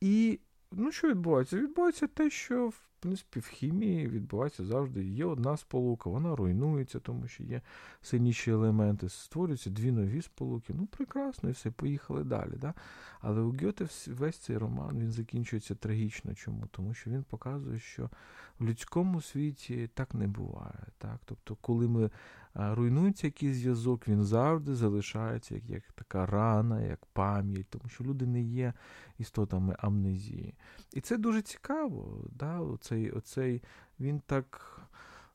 І 0.00 0.40
ну, 0.72 0.92
що 0.92 1.08
відбувається? 1.08 1.56
Відбувається 1.56 2.06
те, 2.06 2.30
що 2.30 2.70
в 2.96 3.08
принципі, 3.08 3.40
в 3.40 3.46
хімії 3.46 4.08
відбувається 4.08 4.64
завжди. 4.64 5.04
Є 5.04 5.24
одна 5.24 5.56
сполука, 5.56 6.10
вона 6.10 6.36
руйнується, 6.36 7.00
тому 7.00 7.28
що 7.28 7.42
є 7.42 7.60
сильніші 8.02 8.50
елементи, 8.50 9.08
створюються 9.08 9.70
дві 9.70 9.92
нові 9.92 10.22
сполуки. 10.22 10.74
Ну, 10.76 10.86
прекрасно, 10.86 11.48
і 11.48 11.52
все, 11.52 11.70
поїхали 11.70 12.24
далі. 12.24 12.52
Да? 12.56 12.74
Але 13.20 13.40
у 13.40 13.52
Гьоте 13.52 13.86
весь 14.06 14.38
цей 14.38 14.58
роман 14.58 14.98
він 14.98 15.12
закінчується 15.12 15.74
трагічно. 15.74 16.34
Чому? 16.34 16.66
Тому 16.66 16.94
що 16.94 17.10
він 17.10 17.22
показує, 17.22 17.78
що 17.78 18.10
в 18.58 18.64
людському 18.64 19.20
світі 19.20 19.90
так 19.94 20.14
не 20.14 20.26
буває. 20.26 20.86
Так? 20.98 21.20
Тобто, 21.24 21.56
коли 21.60 21.88
ми 21.88 22.10
руйнується 22.58 23.26
якийсь 23.26 23.56
зв'язок, 23.56 24.08
він 24.08 24.24
завжди 24.24 24.74
залишається 24.74 25.54
як, 25.54 25.70
як 25.70 25.82
така 25.92 26.26
рана, 26.26 26.82
як 26.82 27.06
пам'ять, 27.06 27.66
тому 27.70 27.88
що 27.88 28.04
люди 28.04 28.26
не 28.26 28.42
є 28.42 28.72
істотами 29.18 29.76
амнезії. 29.78 30.54
І 30.92 31.00
це 31.00 31.16
дуже 31.16 31.42
цікаво. 31.42 32.24
Да? 32.32 32.60
Оцей, 32.60 33.10
оцей, 33.10 33.62
Він 34.00 34.20
так. 34.26 34.72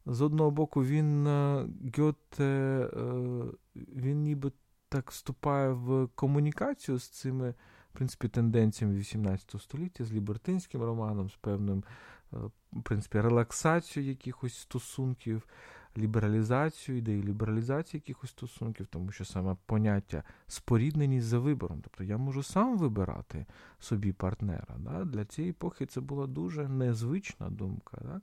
З 0.06 0.22
одного 0.22 0.52
боку, 0.52 0.84
він 0.84 1.28
е, 1.28 1.68
Гьоте, 1.98 2.44
е, 2.44 3.44
він 3.76 4.24
ніби 4.24 4.52
так 4.90 5.12
вступає 5.12 5.70
в 5.70 6.08
комунікацію 6.16 6.98
з 6.98 7.08
цими 7.08 7.54
в 7.94 7.94
принципі, 7.94 8.28
тенденціями 8.28 8.96
18 8.96 9.62
століття, 9.62 10.06
з 10.06 10.14
лібертинським 10.14 10.84
романом, 10.84 11.30
з 11.30 11.36
певним 11.36 11.84
е, 12.34 12.38
в 12.74 12.84
принципі, 12.84 13.22
релаксацією 13.22 14.12
якихось 14.12 14.58
стосунків 14.58 15.48
лібералізацію, 15.98 16.98
ідеї 16.98 17.24
лібералізації 17.24 18.00
якихось 18.06 18.30
стосунків, 18.30 18.88
тому 18.88 19.12
що 19.12 19.26
саме 19.26 19.56
поняття 19.66 20.24
спорідненість 20.48 21.28
за 21.28 21.40
вибором. 21.40 21.82
Тобто 21.82 22.04
я 22.04 22.18
можу 22.18 22.44
сам 22.44 22.78
вибирати 22.78 23.46
собі 23.80 24.14
партнера. 24.14 24.76
Да? 24.78 25.06
Для 25.06 25.26
цієї 25.26 25.52
епохи 25.52 25.86
це 25.86 26.02
була 26.02 26.28
дуже 26.28 26.68
незвична 26.68 27.50
думка. 27.50 27.98
Да? 28.02 28.22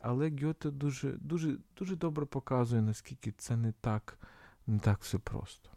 Але 0.00 0.30
Гьоте 0.42 0.70
дуже 0.70 1.12
дуже, 1.12 1.56
дуже 1.78 1.96
добре 1.96 2.26
показує, 2.26 2.82
наскільки 2.82 3.32
це 3.32 3.56
не 3.56 3.72
так, 3.72 4.18
не 4.66 4.78
так 4.78 4.98
все 5.00 5.18
просто. 5.18 5.70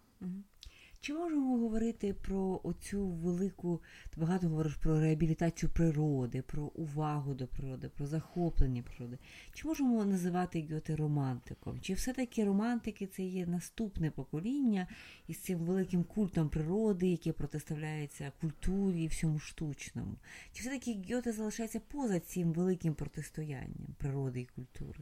Чи 1.04 1.14
можемо 1.14 1.58
говорити 1.58 2.14
про 2.14 2.60
оцю 2.64 3.08
велику, 3.08 3.82
ти 4.10 4.22
багато 4.22 4.48
говориш 4.48 4.76
про 4.76 5.00
реабілітацію 5.00 5.70
природи, 5.70 6.42
про 6.42 6.64
увагу 6.64 7.34
до 7.34 7.48
природи, 7.48 7.90
про 7.90 8.08
захоплення 8.08 8.84
природи? 8.84 9.18
Чи 9.54 9.68
можемо 9.68 10.06
називати 10.06 10.68
Гьоте 10.72 10.96
романтиком? 10.96 11.80
Чи 11.82 11.94
все-таки 11.94 12.46
романтики 12.46 13.08
це 13.08 13.24
є 13.24 13.46
наступне 13.46 14.12
покоління 14.12 14.88
із 15.28 15.38
цим 15.38 15.60
великим 15.60 16.04
культом 16.04 16.50
природи, 16.50 17.08
яке 17.08 17.34
протиставляється 17.34 18.32
культурі 18.42 19.04
і 19.04 19.08
всьому 19.08 19.40
штучному? 19.40 20.16
Чи 20.54 20.62
все-таки 20.62 21.02
Гьоте 21.10 21.32
залишається 21.32 21.80
поза 21.80 22.20
цим 22.20 22.54
великим 22.54 22.94
протистоянням 22.94 23.96
природи 23.98 24.42
і 24.42 24.46
культури? 24.46 25.00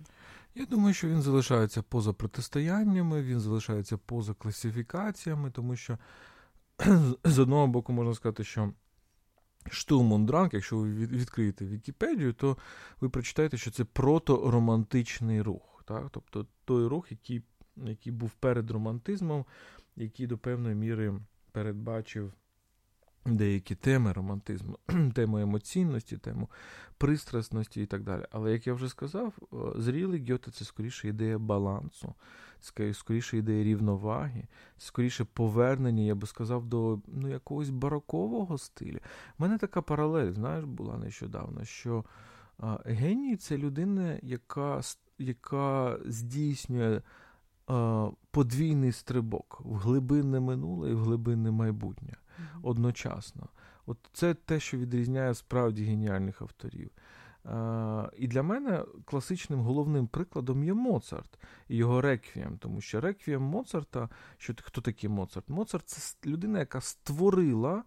Я 0.55 0.65
думаю, 0.65 0.93
що 0.93 1.07
він 1.07 1.21
залишається 1.21 1.81
поза 1.81 2.13
протистояннями, 2.13 3.21
він 3.21 3.39
залишається 3.39 3.97
поза 3.97 4.33
класифікаціями, 4.33 5.51
тому 5.51 5.75
що 5.75 5.97
з 7.23 7.39
одного 7.39 7.67
боку 7.67 7.93
можна 7.93 8.13
сказати, 8.13 8.43
що 8.43 8.73
Штурмундранг, 9.69 10.49
якщо 10.53 10.77
ви 10.77 10.91
відкриєте 10.93 11.65
Вікіпедію, 11.65 12.33
то 12.33 12.57
ви 13.01 13.09
прочитаєте, 13.09 13.57
що 13.57 13.71
це 13.71 13.83
проторомантичний 13.83 15.41
рух. 15.41 15.83
Так? 15.85 16.07
Тобто 16.11 16.47
той 16.65 16.87
рух, 16.87 17.11
який 17.11 17.43
який 17.75 18.13
був 18.13 18.31
перед 18.31 18.71
романтизмом, 18.71 19.45
який 19.95 20.27
до 20.27 20.37
певної 20.37 20.75
міри 20.75 21.13
передбачив 21.51 22.33
деякі 23.25 23.75
теми 23.75 24.13
романтизму, 24.13 24.77
тему 25.13 25.37
емоційності, 25.37 26.17
тему 26.17 26.49
пристрасності 26.97 27.81
і 27.81 27.85
так 27.85 28.03
далі. 28.03 28.25
Але, 28.31 28.51
як 28.51 28.67
я 28.67 28.73
вже 28.73 28.89
сказав, 28.89 29.33
зрілий 29.75 30.31
Гьоте 30.31 30.51
це 30.51 30.65
скоріше 30.65 31.07
ідея 31.07 31.39
балансу, 31.39 32.15
скоріше 32.93 33.37
ідея 33.37 33.63
рівноваги, 33.63 34.47
скоріше 34.77 35.23
повернення, 35.23 36.03
я 36.03 36.15
би 36.15 36.27
сказав, 36.27 36.65
до 36.65 36.99
ну, 37.07 37.27
якогось 37.27 37.69
барокового 37.69 38.57
стилю. 38.57 38.99
У 39.39 39.43
мене 39.43 39.57
така 39.57 39.81
паралель, 39.81 40.31
знаєш, 40.31 40.65
була 40.65 40.97
нещодавно, 40.97 41.65
що 41.65 42.05
геній 42.85 43.35
це 43.35 43.57
людина, 43.57 44.19
яка, 44.21 44.81
яка 45.19 45.97
здійснює 46.05 47.01
подвійний 48.31 48.91
стрибок 48.91 49.61
в 49.65 49.75
глибинне 49.75 50.39
минуле 50.39 50.89
і 50.91 50.93
в 50.93 50.99
глибинне 50.99 51.51
майбутнє 51.51 52.13
одночасно. 52.61 53.47
От 53.85 53.97
Це 54.13 54.33
те, 54.33 54.59
що 54.59 54.77
відрізняє 54.77 55.33
справді 55.33 55.83
геніальних 55.83 56.41
авторів. 56.41 56.91
І 58.17 58.27
для 58.27 58.43
мене 58.43 58.83
класичним 59.05 59.59
головним 59.59 60.07
прикладом 60.07 60.63
є 60.63 60.73
Моцарт 60.73 61.39
і 61.67 61.75
його 61.75 62.01
реквієм, 62.01 62.57
тому 62.57 62.81
що 62.81 63.01
реквієм 63.01 63.41
Моцарта, 63.41 64.09
що 64.37 64.53
хто 64.61 64.81
такий 64.81 65.09
Моцарт? 65.09 65.49
Моцарт 65.49 65.87
це 65.87 66.29
людина, 66.29 66.59
яка 66.59 66.81
створила 66.81 67.83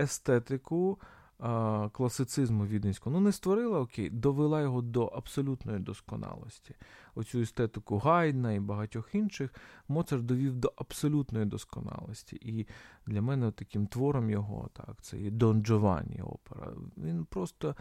естетику 0.00 0.98
а, 1.38 1.88
класицизму 1.92 2.66
віденського. 2.66 3.16
Ну, 3.16 3.20
не 3.20 3.32
створила, 3.32 3.80
окей, 3.80 4.10
довела 4.10 4.62
його 4.62 4.82
до 4.82 5.04
абсолютної 5.04 5.78
досконалості. 5.78 6.74
Оцю 7.14 7.40
естетику 7.40 7.98
Гайдна 7.98 8.52
і 8.52 8.60
багатьох 8.60 9.14
інших 9.14 9.54
Моцарт 9.88 10.26
довів 10.26 10.56
до 10.56 10.72
абсолютної 10.76 11.46
досконалості. 11.46 12.36
І 12.36 12.66
для 13.06 13.22
мене 13.22 13.50
таким 13.50 13.86
твором 13.86 14.30
його, 14.30 14.68
так, 14.72 15.02
це 15.02 15.18
і 15.18 15.30
Дон 15.30 15.62
Джованні 15.62 16.22
опера. 16.22 16.72
Він 16.96 17.24
просто 17.24 17.74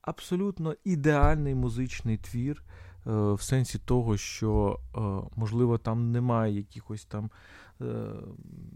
абсолютно 0.00 0.74
ідеальний 0.84 1.54
музичний 1.54 2.16
твір. 2.16 2.64
Е, 3.06 3.32
в 3.32 3.42
сенсі 3.42 3.78
того, 3.78 4.16
що, 4.16 4.80
е, 4.96 5.00
можливо, 5.36 5.78
там 5.78 6.12
немає 6.12 6.56
якихось 6.56 7.04
там 7.04 7.30
Е, 7.80 8.12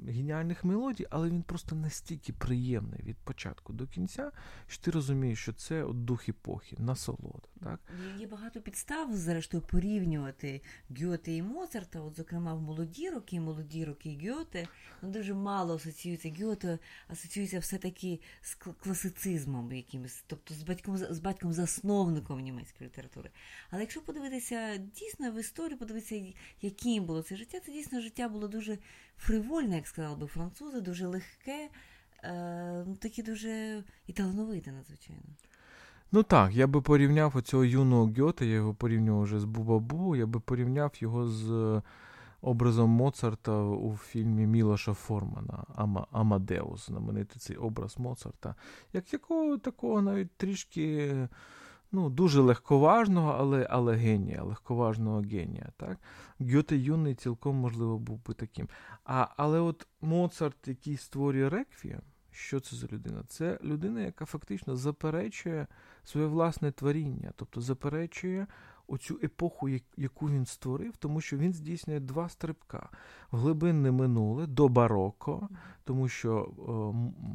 геніальних 0.06 0.64
мелодій, 0.64 1.06
але 1.10 1.28
він 1.30 1.42
просто 1.42 1.76
настільки 1.76 2.32
приємний 2.32 3.00
від 3.02 3.16
початку 3.16 3.72
до 3.72 3.86
кінця, 3.86 4.30
що 4.66 4.82
ти 4.82 4.90
розумієш, 4.90 5.38
що 5.38 5.52
це 5.52 5.84
от 5.84 6.04
дух 6.04 6.28
епохи, 6.28 6.76
насолода. 6.78 7.47
Так? 7.64 7.80
Є 8.18 8.26
багато 8.26 8.60
підстав, 8.60 9.16
зрештою, 9.16 9.62
порівнювати 9.62 10.60
Гьоте 11.00 11.32
і 11.32 11.42
Моцарта, 11.42 12.00
от, 12.00 12.16
зокрема, 12.16 12.54
в 12.54 12.60
молоді 12.60 13.10
роки, 13.10 13.40
молоді 13.40 13.84
роки 13.84 14.18
Гьоте, 14.24 14.68
ну, 15.02 15.08
дуже 15.08 15.34
мало 15.34 15.74
асоціюється 15.74 16.32
Гьоте, 16.40 16.78
асоціюється 17.08 17.58
все-таки 17.58 18.20
з 18.42 18.54
класицизмом 18.54 19.72
якимось, 19.72 20.24
тобто 20.26 20.54
з 20.54 20.62
батьком 20.62 20.96
з 20.96 21.18
батьком 21.18 21.52
засновником 21.52 22.40
німецької 22.40 22.90
літератури. 22.90 23.30
Але 23.70 23.80
якщо 23.80 24.00
подивитися 24.00 24.76
дійсно 24.76 25.32
в 25.32 25.40
історію, 25.40 25.78
подивитися, 25.78 26.32
яким 26.62 27.04
було 27.04 27.22
це 27.22 27.36
життя, 27.36 27.60
це 27.60 27.72
дійсно 27.72 28.00
життя 28.00 28.28
було 28.28 28.48
дуже 28.48 28.78
фривольне, 29.18 29.76
як 29.76 29.86
сказали 29.86 30.16
би 30.16 30.26
французи, 30.26 30.80
дуже 30.80 31.06
легке, 31.06 31.70
е, 32.22 32.84
ну, 32.86 32.96
таке 32.96 33.22
дуже 33.22 33.84
і 34.06 34.12
талановите, 34.12 34.72
надзвичайно. 34.72 35.22
Ну 36.12 36.22
так, 36.22 36.54
я 36.54 36.66
би 36.66 36.80
порівняв 36.80 37.36
оцього 37.36 37.64
юного 37.64 38.12
Гьота, 38.18 38.44
я 38.44 38.54
його 38.54 38.74
порівнював 38.74 39.22
вже 39.22 39.40
з 39.40 39.44
Бубабу, 39.44 40.16
я 40.16 40.26
би 40.26 40.40
порівняв 40.40 40.92
його 41.00 41.26
з 41.26 41.82
образом 42.40 42.90
Моцарта 42.90 43.62
у 43.62 43.96
фільмі 43.96 44.46
Мілоша 44.46 44.94
Формана 44.94 45.64
Ама, 45.74 46.06
Амадеус, 46.10 46.86
знаменитий 46.86 47.38
цей 47.38 47.56
образ 47.56 47.98
Моцарта, 47.98 48.54
як 48.92 49.12
якого 49.12 49.58
такого 49.58 50.02
навіть 50.02 50.30
трішки 50.36 51.14
ну, 51.92 52.10
дуже 52.10 52.40
легковажного, 52.40 53.36
але 53.38 53.66
але 53.70 53.96
генія, 53.96 54.42
легковажного 54.42 55.20
генія. 55.20 55.68
Так? 55.76 55.98
Гьоте 56.40 56.76
юний 56.76 57.14
цілком, 57.14 57.56
можливо, 57.56 57.98
був 57.98 58.26
би 58.26 58.34
таким. 58.34 58.68
А, 59.04 59.28
Але 59.36 59.60
от 59.60 59.86
Моцарт, 60.00 60.68
який 60.68 60.96
створює 60.96 61.48
реквієм, 61.48 62.00
що 62.30 62.60
це 62.60 62.76
за 62.76 62.86
людина? 62.86 63.22
Це 63.28 63.58
людина, 63.62 64.00
яка 64.00 64.24
фактично 64.24 64.76
заперечує 64.76 65.66
своє 66.08 66.26
власне 66.26 66.72
творіння, 66.72 67.32
тобто 67.36 67.60
заперечує 67.60 68.46
оцю 68.88 69.20
епоху, 69.22 69.68
яку 69.96 70.28
він 70.28 70.46
створив, 70.46 70.96
тому 70.96 71.20
що 71.20 71.36
він 71.36 71.52
здійснює 71.52 72.00
два 72.00 72.28
стрибка 72.28 72.88
в 73.30 73.36
глибинне 73.36 73.90
минуле 73.90 74.46
до 74.46 74.68
бароко, 74.68 75.48
тому 75.84 76.08
що 76.08 76.34
о, 76.36 76.94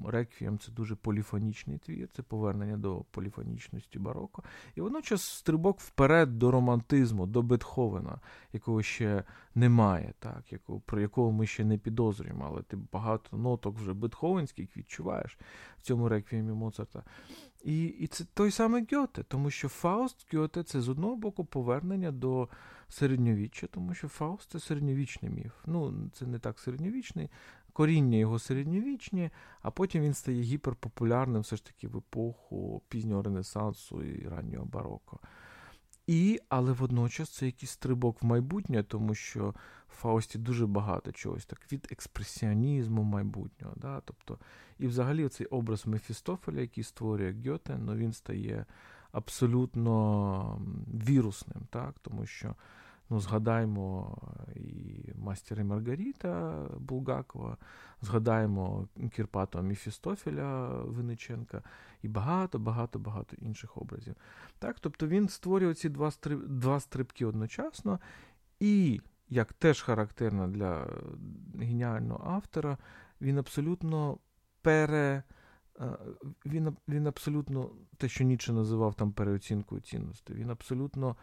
реквієм 0.10 0.60
це 0.60 0.72
дуже 0.72 0.96
поліфонічний 0.96 1.78
твір, 1.78 2.10
це 2.16 2.22
повернення 2.22 2.78
до 2.78 3.06
поліфонічності 3.12 4.00
бароко. 4.00 4.44
І 4.76 4.82
водночас 4.82 5.22
стрибок 5.22 5.80
вперед 5.80 6.40
до 6.40 6.52
романтизму, 6.52 7.26
до 7.26 7.42
Бетховена, 7.42 8.20
якого 8.54 8.82
ще 8.82 9.24
немає, 9.56 10.14
так, 10.20 10.44
якого, 10.52 10.80
про 10.80 11.02
якого 11.02 11.32
ми 11.32 11.48
ще 11.48 11.66
не 11.66 11.78
підозрюємо, 11.78 12.46
але 12.52 12.62
ти 12.62 12.78
багато 12.92 13.38
ноток 13.38 13.78
вже 13.78 13.94
бетховенських 13.94 14.78
відчуваєш 14.78 15.38
в 15.78 15.82
цьому 15.82 16.10
реквіємі 16.10 16.52
Моцарта. 16.52 17.04
І 17.64 17.84
і 17.84 18.08
це 18.08 18.26
той 18.34 18.52
самий 18.52 18.88
Гьоте, 18.92 19.24
тому 19.24 19.50
що 19.50 19.70
Фауст 19.70 20.36
Гьоте 20.36 20.64
це 20.64 20.82
з 20.82 20.90
одного 20.90 21.16
боку 21.16 21.46
повернення 21.46 22.12
до 22.12 22.50
середньовіччя, 22.90 23.68
тому 23.68 23.94
що 23.94 24.08
Фауст 24.08 24.52
це 24.52 24.60
середньовічний 24.60 25.32
міф. 25.32 25.54
Ну, 25.66 26.10
це 26.14 26.26
не 26.26 26.40
так 26.40 26.60
середньовічний, 26.60 27.30
коріння 27.74 28.18
його 28.18 28.40
середньовічні, 28.40 29.30
а 29.62 29.72
потім 29.72 30.04
він 30.04 30.14
стає 30.14 30.42
гіперпопулярним 30.42 31.42
все 31.42 31.56
ж 31.56 31.66
таки 31.66 31.88
в 31.88 31.98
епоху 31.98 32.82
пізнього 32.90 33.24
Ренесансу 33.24 34.04
і 34.04 34.28
раннього 34.28 34.66
бароко. 34.66 35.20
І, 36.08 36.40
але 36.50 36.72
водночас 36.72 37.30
це 37.30 37.46
якийсь 37.46 37.72
стрибок 37.72 38.22
в 38.22 38.26
майбутнє, 38.26 38.84
тому 38.84 39.16
що 39.16 39.56
в 39.88 39.96
Фаусті 39.96 40.38
дуже 40.38 40.68
багато 40.68 41.12
чогось 41.12 41.46
так 41.46 41.72
від 41.72 41.88
експресіонізму 41.92 43.04
майбутнього. 43.04 43.74
Да? 43.78 44.02
Тобто, 44.06 44.40
І 44.80 44.88
взагалі 44.88 45.30
цей 45.30 45.48
образ 45.48 45.88
Мефістофеля, 45.88 46.62
який 46.62 46.84
створює 46.84 47.36
Гьоте, 47.46 47.78
ну, 47.78 47.96
він 47.96 48.14
стає 48.14 48.66
абсолютно 49.12 50.62
вірусним, 51.08 51.68
так? 51.70 51.96
тому 52.02 52.26
що 52.26 52.56
ну, 53.14 53.20
згадаємо 53.20 54.18
і 54.56 55.12
Мастер 55.16 55.60
і 55.60 55.64
Маргаріта 55.64 56.66
Булгакова, 56.80 57.58
згадаємо 58.02 58.88
Кірпато 59.16 59.62
Міфістофеля 59.62 60.68
Винниченка 60.68 61.62
і 62.02 62.08
багато-багато-багато 62.08 63.36
інших 63.40 63.78
образів. 63.78 64.16
Так? 64.60 64.80
Тобто 64.80 65.08
він 65.08 65.30
створює 65.30 65.74
ці 65.74 65.90
два 65.90 66.12
стриб... 66.12 66.48
два 66.48 66.80
стрибки 66.80 67.26
одночасно, 67.26 68.00
і, 68.60 69.02
як 69.30 69.54
теж 69.54 69.82
характерно 69.82 70.48
для 70.48 70.88
геніального 71.60 72.32
автора, 72.32 72.78
він 73.22 73.38
абсолютно 73.38 74.18
пере. 74.62 75.24
Е, 75.80 75.98
він 76.46 76.78
він 76.88 77.08
абсолютно 77.08 77.70
те, 77.98 78.10
що 78.10 78.24
Ніче 78.24 78.54
називав 78.54 78.96
там 78.96 79.12
переоцінкою 79.12 79.82
цінностей, 79.82 80.36
він 80.36 80.50
абсолютно 80.50 81.16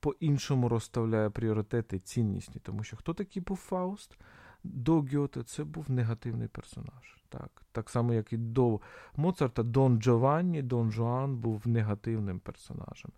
по-іншому 0.00 0.68
розставляє 0.68 1.30
пріоритети 1.30 1.98
ціннісні, 1.98 2.60
тому 2.62 2.84
що 2.84 2.96
хто 2.96 3.14
такий 3.14 3.42
був 3.42 3.56
Фауст? 3.56 4.18
До 4.64 5.00
Гьоте 5.00 5.42
це 5.42 5.64
був 5.64 5.90
негативний 5.90 6.48
персонаж. 6.48 7.16
Так 7.28 7.62
так 7.72 7.90
само, 7.90 8.14
як 8.14 8.32
і 8.32 8.36
до 8.36 8.80
Моцарта, 9.16 9.62
Дон 9.62 10.00
Джованні, 10.00 10.62
Дон 10.62 10.90
Жуан 10.90 11.36
був 11.36 11.68
негативним 11.68 12.40
персонажем. 12.40 13.10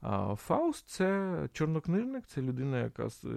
А 0.00 0.34
Фауст 0.34 0.88
це 0.88 1.36
чорнокнижник, 1.52 2.26
це 2.26 2.42
людина, 2.42 2.78
яка 2.78 3.04
е, 3.04 3.28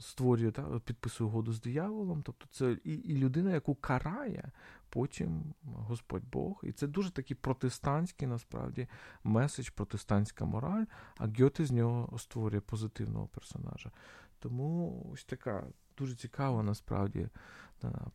створює 0.00 0.50
та, 0.50 0.80
підписує 0.84 1.28
угоду 1.28 1.52
з 1.52 1.60
дияволом. 1.60 2.22
Тобто 2.22 2.46
це 2.50 2.72
і, 2.84 2.92
і 2.92 3.16
людина, 3.16 3.52
яку 3.52 3.74
карає 3.74 4.50
потім 4.88 5.54
Господь 5.62 6.24
Бог. 6.32 6.60
І 6.62 6.72
це 6.72 6.86
дуже 6.86 7.10
такий 7.10 7.36
протестантський 7.36 8.28
насправді 8.28 8.88
меседж, 9.24 9.68
протестантська 9.68 10.44
мораль, 10.44 10.84
а 11.18 11.26
Гьоте 11.26 11.64
з 11.64 11.70
нього 11.70 12.18
створює 12.18 12.60
позитивного 12.60 13.26
персонажа. 13.26 13.90
Тому 14.38 15.06
ось 15.12 15.24
така 15.24 15.66
дуже 15.98 16.14
цікава 16.14 16.62
насправді 16.62 17.28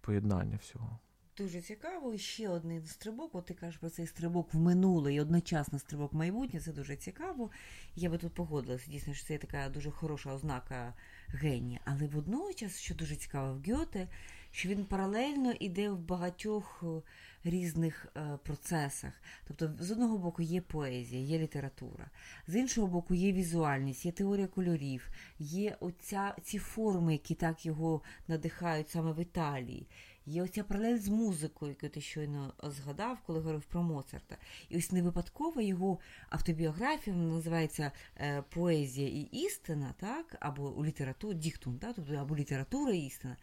поєднання 0.02 0.58
всього. 0.58 1.00
Дуже 1.42 1.62
цікаво. 1.62 2.14
І 2.14 2.18
ще 2.18 2.50
один 2.50 2.86
стрибок. 2.86 3.36
От 3.36 3.46
ти 3.46 3.54
кажеш 3.54 3.78
про 3.78 3.90
цей 3.90 4.08
стрибок 4.08 4.54
в 4.54 4.58
минуле 4.58 5.14
і 5.14 5.22
одночасно 5.22 5.80
стрибок 5.80 6.14
в 6.14 6.16
майбутнє. 6.16 6.60
Це 6.60 6.72
дуже 6.72 6.96
цікаво. 6.96 7.50
Я 7.96 8.10
би 8.10 8.18
тут 8.18 8.34
погодилася. 8.34 8.92
Дійсно, 8.92 9.14
що 9.14 9.28
це 9.28 9.38
така 9.38 9.70
дуже 9.70 9.92
хороша 9.92 10.34
ознака 10.34 10.94
генія. 11.28 11.80
Але 11.86 12.08
водночас, 12.08 12.80
що 12.80 12.96
дуже 12.96 13.16
цікаво 13.16 13.54
в 13.54 13.72
Гьоте, 13.72 14.08
що 14.52 14.70
він 14.70 14.86
паралельно 14.86 15.52
йде 15.52 15.90
в 15.90 16.00
багатьох 16.00 16.84
е, 16.84 17.02
різних 17.50 18.08
е, 18.18 18.38
процесах. 18.44 19.14
Тобто, 19.48 19.72
з 19.80 19.92
одного 19.92 20.18
боку 20.18 20.42
є 20.42 20.62
поезія, 20.62 21.22
є 21.22 21.40
література, 21.40 22.10
з 22.48 22.56
іншого 22.56 22.88
боку, 22.88 23.14
є 23.14 23.32
візуальність, 23.32 24.06
є 24.06 24.12
теорія 24.12 24.48
кольорів, 24.48 25.10
є 25.40 25.78
оця, 25.80 26.36
ці 26.44 26.60
форми, 26.60 27.12
які 27.12 27.36
так 27.36 27.66
його 27.66 28.02
надихають 28.28 28.90
саме 28.90 29.14
в 29.14 29.20
Італії. 29.20 29.88
Є 30.26 30.44
оця 30.44 30.64
паралель 30.64 30.98
з 30.98 31.08
музикою, 31.08 31.76
яку 31.82 31.94
ти 31.94 32.02
щойно 32.02 32.54
згадав, 32.64 33.18
коли 33.26 33.40
говорив 33.40 33.64
про 33.64 33.84
Моцарта. 33.84 34.38
І 34.70 34.78
ось 34.78 34.92
не 34.92 35.02
випадково 35.02 35.62
його 35.62 36.00
автобіографія 36.30 37.16
вона 37.16 37.36
називається 37.36 37.92
е, 38.18 38.42
Поезія 38.42 39.08
і 39.08 39.22
істина, 39.22 39.94
так, 40.00 40.38
або 40.40 40.70
у 40.70 40.86
літературі, 40.86 41.38
діктум, 41.38 41.78
так, 41.78 41.96
тобто 41.96 42.14
або 42.16 42.36
література 42.36 42.94
і 42.94 43.06
істина. 43.06 43.38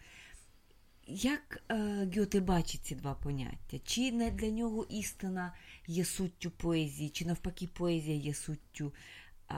Як 1.06 1.62
е, 1.70 2.10
Гьоте 2.16 2.40
бачить 2.40 2.84
ці 2.84 2.94
два 2.94 3.14
поняття? 3.14 3.78
Чи 3.84 4.12
не 4.12 4.30
для 4.30 4.50
нього 4.50 4.86
істина 4.90 5.54
є 5.86 6.04
суттю 6.04 6.50
поезії, 6.50 7.10
чи 7.10 7.26
навпаки 7.26 7.66
поезія 7.66 8.16
є 8.16 8.34
суттю? 8.34 8.92
Е, 9.50 9.54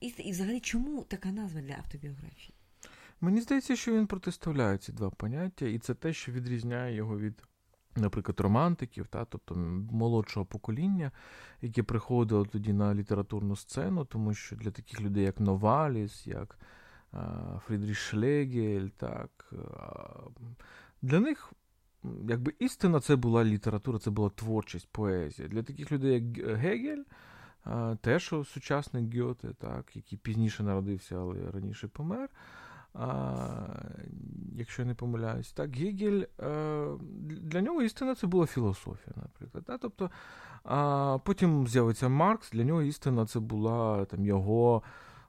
і 0.00 0.32
взагалі 0.32 0.60
чому 0.60 1.02
така 1.02 1.32
назва 1.32 1.60
для 1.60 1.74
автобіографії? 1.74 2.54
Мені 3.22 3.40
здається, 3.40 3.76
що 3.76 3.92
він 3.92 4.06
протиставляє 4.06 4.78
ці 4.78 4.92
два 4.92 5.10
поняття, 5.10 5.66
і 5.66 5.78
це 5.78 5.94
те, 5.94 6.12
що 6.12 6.32
відрізняє 6.32 6.94
його 6.94 7.18
від, 7.18 7.42
наприклад, 7.96 8.40
романтиків, 8.40 9.06
та, 9.06 9.24
тобто 9.24 9.54
молодшого 9.92 10.46
покоління, 10.46 11.10
яке 11.60 11.82
приходило 11.82 12.44
тоді 12.44 12.72
на 12.72 12.94
літературну 12.94 13.56
сцену, 13.56 14.04
тому 14.04 14.34
що 14.34 14.56
для 14.56 14.70
таких 14.70 15.00
людей, 15.00 15.24
як 15.24 15.40
Новаліс, 15.40 16.26
як 16.26 16.58
Фрідріх 17.66 17.98
Шлегель, 17.98 18.88
так, 18.88 19.52
для 21.02 21.20
них. 21.20 21.52
Якби 22.28 22.54
істина 22.58 23.00
це 23.00 23.16
була 23.16 23.44
література, 23.44 23.98
це 23.98 24.10
була 24.10 24.30
творчість, 24.30 24.88
поезія. 24.92 25.48
Для 25.48 25.62
таких 25.62 25.92
людей, 25.92 26.12
як 26.12 26.58
Гегель, 26.58 27.02
теж 28.00 28.34
сучасник 28.44 29.16
Гьоте, 29.16 29.54
так, 29.58 29.96
який 29.96 30.18
пізніше 30.18 30.62
народився, 30.62 31.16
але 31.16 31.50
раніше 31.50 31.88
помер 31.88 32.28
а, 32.94 33.66
якщо 34.56 34.82
я 34.82 34.88
не 34.88 34.94
помиляюсь, 34.94 35.52
так, 35.52 35.76
Гегель, 35.76 36.22
а, 36.38 36.96
для 37.20 37.60
нього 37.60 37.82
істина 37.82 38.14
це 38.14 38.26
була 38.26 38.46
філософія, 38.46 39.14
наприклад. 39.16 39.64
Так? 39.64 39.80
Тобто, 39.80 40.10
а, 40.64 41.18
Потім 41.24 41.68
з'явиться 41.68 42.08
Маркс, 42.08 42.50
для 42.50 42.64
нього 42.64 42.82
істина 42.82 43.26
це 43.26 43.40
була 43.40 44.04
там, 44.04 44.26
його 44.26 44.82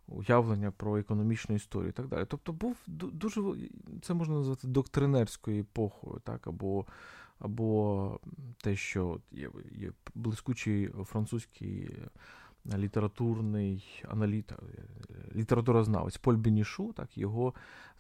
уявлення 0.08 0.72
про 0.72 0.98
економічну 0.98 1.56
історію 1.56 1.90
і 1.90 1.94
так 1.94 2.08
далі. 2.08 2.26
Тобто, 2.28 2.54
був 2.54 2.78
дуже, 2.88 3.42
це 4.02 4.14
можна 4.14 4.36
назвати 4.36 4.68
доктринерською 4.68 5.62
епохою, 5.62 6.22
так, 6.24 6.48
або 6.48 6.86
або 7.40 8.20
те, 8.62 8.76
що 8.76 9.20
є, 9.32 9.50
є 9.72 9.92
блискучий 10.16 10.90
французький 11.06 11.98
літературний 12.66 14.04
аналітик, 14.10 14.60
літературознавець 15.36 16.18
Поль 16.18 16.34
Бенішу, 16.34 16.94
так, 16.94 17.18
його 17.18 17.54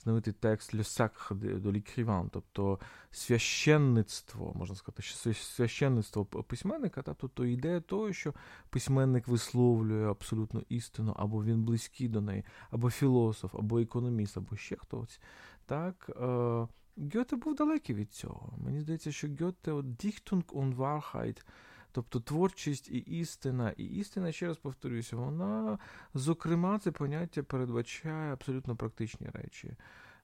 знаменитий 0.03 0.33
текст 0.33 0.73
«Le 0.73 0.83
sacre 0.83 1.35
de 1.35 1.71
l'écrivain», 1.71 2.29
тобто 2.31 2.79
священництво, 3.11 4.53
можна 4.55 4.75
сказати, 4.75 5.03
священництво 5.33 6.25
письменника, 6.25 7.01
так, 7.01 7.15
тобто 7.19 7.45
ідея 7.45 7.81
того, 7.81 8.13
що 8.13 8.33
письменник 8.69 9.27
висловлює 9.27 10.09
абсолютно 10.09 10.61
істину, 10.69 11.13
або 11.17 11.43
він 11.43 11.63
близький 11.63 12.07
до 12.07 12.21
неї, 12.21 12.43
або 12.71 12.89
філософ, 12.89 13.55
або 13.55 13.79
економіст, 13.79 14.37
або 14.37 14.55
ще 14.55 14.75
хтось. 14.75 15.19
Так, 15.65 16.09
е, 16.09 16.67
Гьоте 16.97 17.35
був 17.35 17.55
далекий 17.55 17.95
від 17.95 18.11
цього. 18.11 18.53
Мені 18.57 18.81
здається, 18.81 19.11
що 19.11 19.27
Гьоте 19.27 19.71
Dichtung 19.71 20.45
und 20.45 20.75
Wahrheit– 20.75 21.41
Тобто 21.95 22.19
творчість 22.19 22.89
і 22.89 22.97
істина, 22.97 23.73
і 23.77 23.83
істина, 23.83 24.31
ще 24.31 24.47
раз 24.47 24.57
повторюся, 24.57 25.15
вона, 25.15 25.79
зокрема, 26.13 26.79
це 26.79 26.91
поняття 26.91 27.43
передбачає 27.43 28.33
абсолютно 28.33 28.75
практичні 28.75 29.27
речі. 29.33 29.75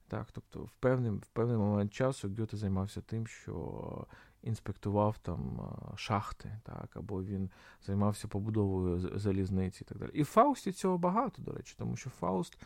Так, 0.08 0.28
тобто, 0.32 0.60
в 0.60 0.72
певний, 0.72 1.12
в 1.12 1.28
певний 1.34 1.58
момент 1.58 1.94
часу 1.94 2.36
Гьоте 2.40 2.58
займався 2.58 3.02
тим, 3.02 3.28
що 3.28 4.08
інспектував 4.42 5.18
там 5.18 5.62
шахти, 5.96 6.60
так, 6.64 6.90
або 6.94 7.24
він 7.24 7.50
займався 7.86 8.28
побудовою 8.28 9.20
залізниці 9.20 9.84
і 9.84 9.88
так 9.90 9.98
далі. 9.98 10.12
І 10.14 10.24
в 10.24 10.26
Фаусті 10.26 10.72
цього 10.72 10.98
багато, 10.98 11.42
до 11.42 11.52
речі, 11.52 11.76
тому 11.78 11.96
що 11.96 12.10
Фауст. 12.10 12.58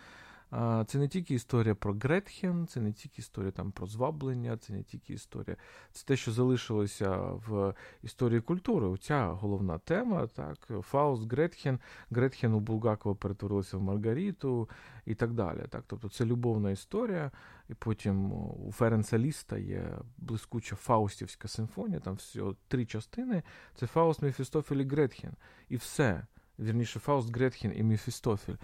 Це 0.88 0.98
не 0.98 1.08
тільки 1.08 1.34
історія 1.34 1.76
про 1.76 1.94
Гретхен, 1.94 2.68
це 2.68 2.82
не 2.82 2.94
тільки 2.94 3.16
історія 3.22 3.52
там 3.52 3.72
про 3.72 3.88
зваблення, 3.88 4.58
це 4.58 4.74
не 4.74 4.84
тільки 4.84 5.14
історія, 5.14 5.58
це 5.92 6.06
те, 6.06 6.16
що 6.16 6.32
залишилося 6.32 7.18
в 7.18 7.74
історії 8.04 8.42
культури. 8.42 8.88
Оця 8.88 9.28
головна 9.28 9.78
тема. 9.78 10.28
так, 10.28 10.72
Фауст, 10.82 11.32
Гретхен, 11.32 11.80
Гретхен 12.12 12.54
у 12.54 12.60
Булгакова 12.60 13.16
перетворилася 13.16 13.78
в 13.78 13.82
Маргариту 13.82 14.70
і 15.06 15.16
так 15.16 15.34
далі. 15.34 15.66
Так, 15.70 15.84
Тобто 15.88 16.10
це 16.10 16.26
любовна 16.26 16.72
історія. 16.72 17.32
І 17.70 17.74
потім 17.74 18.32
у 18.68 18.72
Ференца 18.72 19.18
Ліста 19.18 19.58
є 19.58 19.98
блискуча 20.18 20.76
Фаустівська 20.76 21.48
симфонія, 21.48 22.00
там 22.00 22.16
всього 22.16 22.56
три 22.68 22.86
частини. 22.86 23.44
Це 23.76 23.88
Фауст, 23.88 24.22
Мефістофель 24.22 24.76
і 24.76 24.88
Гретхен. 24.88 25.34
І 25.70 25.76
все. 25.76 26.26
Вірніше, 26.60 27.00
Фауст, 27.00 27.36
Гретхен 27.36 27.74
і 27.76 27.84
Мефістофель 27.84 28.56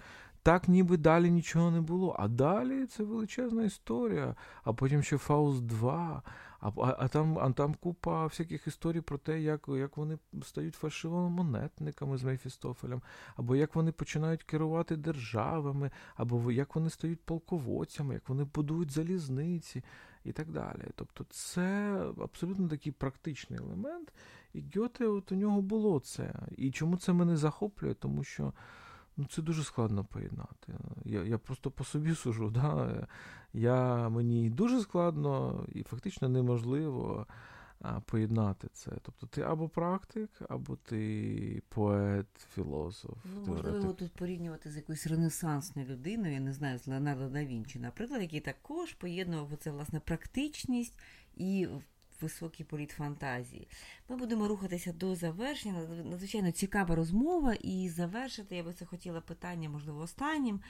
так 0.42 0.68
ніби 0.68 0.96
далі 0.96 1.30
нічого 1.30 1.70
не 1.70 1.80
було. 1.80 2.16
А 2.18 2.28
далі 2.28 2.86
це 2.86 3.02
величезна 3.02 3.64
історія. 3.64 4.34
А 4.64 4.72
потім 4.72 5.02
ще 5.02 5.18
Фауст 5.18 5.62
2, 5.66 6.22
а 6.60 6.70
а, 6.98 7.08
там 7.08 7.38
а 7.38 7.52
там 7.52 7.74
купа 7.74 8.26
всяких 8.26 8.66
історій 8.66 9.00
про 9.00 9.18
те, 9.18 9.40
як 9.40 9.68
як 9.68 9.96
вони 9.96 10.18
стають 10.42 10.74
фальшивомонетниками 10.74 12.18
з 12.18 12.24
Мефістофелем, 12.24 13.02
або 13.36 13.56
як 13.56 13.74
вони 13.74 13.92
починають 13.92 14.42
керувати 14.42 14.96
державами, 14.96 15.90
або 16.16 16.52
як 16.52 16.74
вони 16.74 16.90
стають 16.90 17.20
полководцями, 17.20 18.14
як 18.14 18.28
вони 18.28 18.44
будують 18.44 18.90
залізниці 18.90 19.84
і 20.24 20.32
так 20.32 20.50
далі. 20.50 20.84
Тобто 20.94 21.24
це 21.30 21.92
абсолютно 22.22 22.68
такий 22.68 22.92
практичний 22.92 23.58
елемент. 23.58 24.12
І 24.54 24.64
Гьоте 24.74 25.06
от 25.06 25.32
у 25.32 25.34
нього 25.34 25.62
було 25.62 26.00
це. 26.00 26.34
І 26.56 26.70
чому 26.70 26.96
це 26.96 27.12
мене 27.12 27.36
захоплює? 27.36 27.94
Тому 27.94 28.24
що. 28.24 28.52
Ну, 29.16 29.26
це 29.30 29.42
дуже 29.42 29.64
складно 29.64 30.04
поєднати. 30.04 30.72
Я 31.04 31.22
я 31.22 31.38
просто 31.38 31.70
по 31.70 31.84
собі 31.84 32.14
сужу. 32.14 32.50
Да? 32.50 33.06
Я, 33.52 34.08
Мені 34.08 34.50
дуже 34.50 34.80
складно 34.80 35.64
і 35.72 35.82
фактично 35.82 36.28
неможливо 36.28 37.26
поєднати 38.04 38.68
це. 38.72 38.90
Тобто 39.02 39.26
ти 39.26 39.42
або 39.42 39.68
практик, 39.68 40.30
або 40.48 40.76
ти 40.76 41.62
поет, 41.68 42.26
філософ. 42.54 43.16
Ну, 43.24 43.44
Можливо, 43.46 43.92
тут 43.92 44.12
порівнювати 44.12 44.70
з 44.70 44.76
якоюсь 44.76 45.06
ренесансною 45.06 45.88
людиною, 45.88 46.34
я 46.34 46.40
не 46.40 46.52
знаю, 46.52 46.78
з 46.78 46.86
Леонардо 46.86 47.28
да 47.28 47.44
Вінчі, 47.44 47.78
наприклад, 47.78 48.22
який 48.22 48.40
також 48.40 48.92
поєднував 48.92 49.58
це 49.60 49.70
власне 49.70 50.00
практичність 50.00 50.98
і 51.36 51.68
високий 52.22 52.66
політ 52.66 52.90
фантазії. 52.90 53.68
Ми 54.08 54.16
будемо 54.16 54.48
рухатися 54.48 54.92
до 54.92 55.14
завершення. 55.14 55.80
Надзвичайно 56.04 56.52
цікава 56.52 56.94
розмова, 56.94 57.54
і 57.54 57.88
завершити 57.88 58.56
я 58.56 58.62
би 58.62 58.72
це 58.72 58.84
хотіла 58.84 59.20
питання, 59.20 59.68
можливо, 59.68 60.00
останнім. 60.00 60.60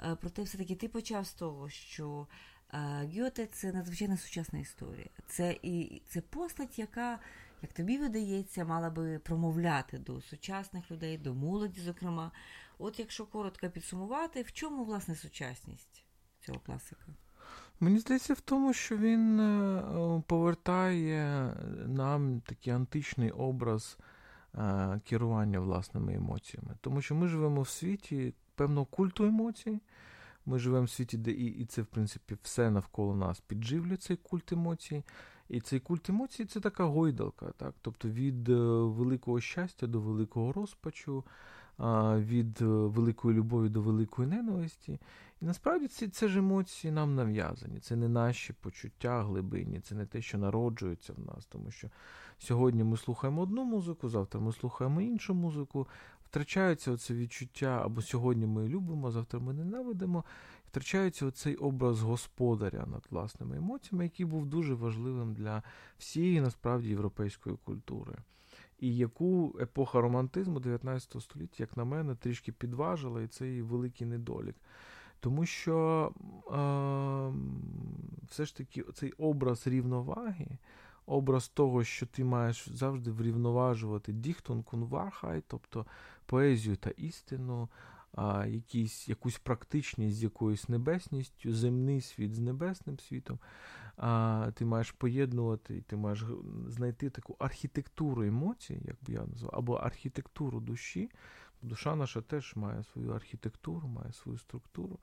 Е, 0.00 0.16
проте, 0.20 0.42
все-таки 0.42 0.74
ти 0.74 0.88
почав 0.88 1.26
з 1.26 1.32
того, 1.32 1.70
що 1.70 2.26
е, 2.74 2.78
Гьоте 3.16 3.46
це 3.46 3.72
надзвичайно 3.72 4.16
сучасна 4.16 4.58
історія. 4.58 5.08
Це 5.26 5.58
і 5.62 6.02
це 6.08 6.20
постать, 6.20 6.78
яка, 6.78 7.18
як 7.62 7.72
тобі 7.72 7.98
видається, 7.98 8.64
мала 8.64 8.90
би 8.90 9.18
промовляти 9.18 9.98
до 9.98 10.20
сучасних 10.20 10.90
людей, 10.90 11.18
до 11.18 11.34
молоді, 11.34 11.80
зокрема. 11.80 12.32
От 12.78 12.98
якщо 12.98 13.26
коротко 13.26 13.70
підсумувати, 13.70 14.42
в 14.42 14.52
чому 14.52 14.84
власне 14.84 15.14
сучасність 15.14 16.04
цього 16.40 16.58
класика? 16.58 17.06
Мені 17.80 17.98
здається, 17.98 18.34
в 18.34 18.40
тому, 18.40 18.72
що 18.72 18.96
він 18.96 19.40
е, 19.40 20.22
повертає 20.26 21.54
нам 21.86 22.40
такий 22.40 22.72
античний 22.72 23.30
образ 23.30 23.98
е, 24.54 25.00
керування 25.04 25.60
власними 25.60 26.14
емоціями. 26.14 26.76
Тому 26.80 27.02
що 27.02 27.14
ми 27.14 27.28
живемо 27.28 27.62
в 27.62 27.68
світі 27.68 28.34
певного 28.54 28.86
культу 28.86 29.24
емоцій. 29.24 29.80
Ми 30.46 30.58
живемо 30.58 30.84
в 30.84 30.90
світі, 30.90 31.18
де 31.18 31.30
і, 31.30 31.46
і 31.46 31.64
це, 31.64 31.82
в 31.82 31.86
принципі, 31.86 32.36
все 32.42 32.70
навколо 32.70 33.16
нас 33.16 33.40
підживлює 33.40 33.96
цей 33.96 34.16
культ 34.16 34.52
емоцій. 34.52 35.04
І 35.48 35.60
цей 35.60 35.80
культ 35.80 36.08
емоцій 36.08 36.44
це 36.44 36.60
така 36.60 36.84
гойдалка, 36.84 37.46
так? 37.56 37.74
тобто 37.82 38.08
від 38.08 38.48
е, 38.48 38.54
великого 38.82 39.40
щастя 39.40 39.86
до 39.86 40.00
великого 40.00 40.52
розпачу, 40.52 41.24
від 42.18 42.60
великої 42.60 43.36
любові 43.36 43.68
до 43.68 43.80
великої 43.80 44.28
ненависті. 44.28 44.98
І 45.40 45.44
насправді 45.44 45.88
ці 45.88 46.08
це 46.08 46.28
ж 46.28 46.38
емоції 46.38 46.90
нам 46.92 47.14
нав'язані. 47.14 47.80
Це 47.80 47.96
не 47.96 48.08
наші 48.08 48.52
почуття 48.52 49.22
глибинні, 49.22 49.80
це 49.80 49.94
не 49.94 50.06
те, 50.06 50.22
що 50.22 50.38
народжується 50.38 51.12
в 51.12 51.26
нас. 51.26 51.46
Тому 51.46 51.70
що 51.70 51.88
сьогодні 52.38 52.84
ми 52.84 52.96
слухаємо 52.96 53.42
одну 53.42 53.64
музику, 53.64 54.08
завтра 54.08 54.40
ми 54.40 54.52
слухаємо 54.52 55.00
іншу 55.00 55.34
музику. 55.34 55.88
Втрачається 56.24 56.92
оце 56.92 57.14
відчуття, 57.14 57.82
або 57.84 58.02
сьогодні 58.02 58.46
ми 58.46 58.68
любимо, 58.68 59.10
завтра 59.10 59.40
ми 59.40 59.52
ненавидимо. 59.52 60.24
втрачається 60.68 61.26
оцей 61.26 61.56
образ 61.56 62.00
господаря 62.00 62.86
над 62.86 63.06
власними 63.10 63.56
емоціями, 63.56 64.04
який 64.04 64.26
був 64.26 64.46
дуже 64.46 64.74
важливим 64.74 65.34
для 65.34 65.62
всієї 65.98 66.40
насправді 66.40 66.88
європейської 66.88 67.56
культури. 67.56 68.14
І 68.80 68.96
яку 68.96 69.56
епоха 69.60 70.00
романтизму 70.00 70.60
19 70.60 71.22
століття, 71.22 71.56
як 71.58 71.76
на 71.76 71.84
мене, 71.84 72.14
трішки 72.14 72.52
підважила, 72.52 73.22
і 73.22 73.26
це 73.26 73.48
її 73.48 73.62
великий 73.62 74.06
недолік. 74.06 74.56
Тому 75.20 75.46
що 75.46 76.12
е, 76.46 76.52
все 78.28 78.44
ж 78.44 78.56
таки 78.56 78.84
цей 78.94 79.12
образ 79.12 79.66
рівноваги, 79.66 80.58
образ 81.06 81.48
того, 81.48 81.84
що 81.84 82.06
ти 82.06 82.24
маєш 82.24 82.68
завжди 82.68 83.10
врівноважувати 83.10 84.12
діхтон 84.12 84.62
кунвархай, 84.62 85.42
тобто 85.46 85.86
поезію 86.26 86.76
та 86.76 86.90
істину, 86.90 87.68
а, 88.12 88.46
якісь, 88.46 89.08
якусь 89.08 89.38
практичність 89.38 90.16
з 90.16 90.22
якоюсь 90.22 90.68
небесністю, 90.68 91.54
земний 91.54 92.00
світ 92.00 92.34
з 92.34 92.38
небесним 92.38 92.98
світом. 92.98 93.38
А, 94.02 94.50
Ти 94.54 94.64
маєш 94.64 94.92
поєднувати, 94.92 95.76
і 95.76 95.80
ти 95.80 95.96
маєш 95.96 96.24
знайти 96.66 97.10
таку 97.10 97.36
архітектуру 97.38 98.22
емоцій, 98.22 98.80
як 98.84 98.96
би 99.02 99.12
я 99.12 99.26
назвав, 99.26 99.50
або 99.54 99.74
архітектуру 99.74 100.60
душі. 100.60 101.10
Душа 101.62 101.96
наша 101.96 102.20
теж 102.20 102.56
має 102.56 102.84
свою 102.84 103.10
архітектуру, 103.10 103.88
має 103.88 104.12
свою 104.12 104.38
структуру. 104.38 104.98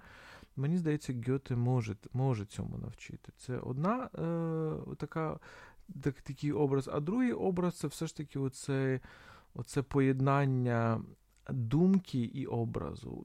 Мені 0.55 0.77
здається, 0.77 1.13
Гьоте 1.27 1.55
може 1.55 1.95
може 2.13 2.45
цьому 2.45 2.77
навчити. 2.77 3.31
Це 3.37 3.57
одна 3.57 4.03
е, 4.05 4.95
така, 4.95 5.39
так, 6.03 6.21
такий 6.21 6.51
образ, 6.51 6.89
а 6.93 6.99
другий 6.99 7.33
образ 7.33 7.75
це 7.75 7.87
все 7.87 8.07
ж 8.07 8.17
таки 8.17 8.39
оце, 8.39 8.99
оце 9.53 9.81
поєднання 9.81 11.01
думки 11.49 12.19
і 12.19 12.45
образу, 12.45 13.23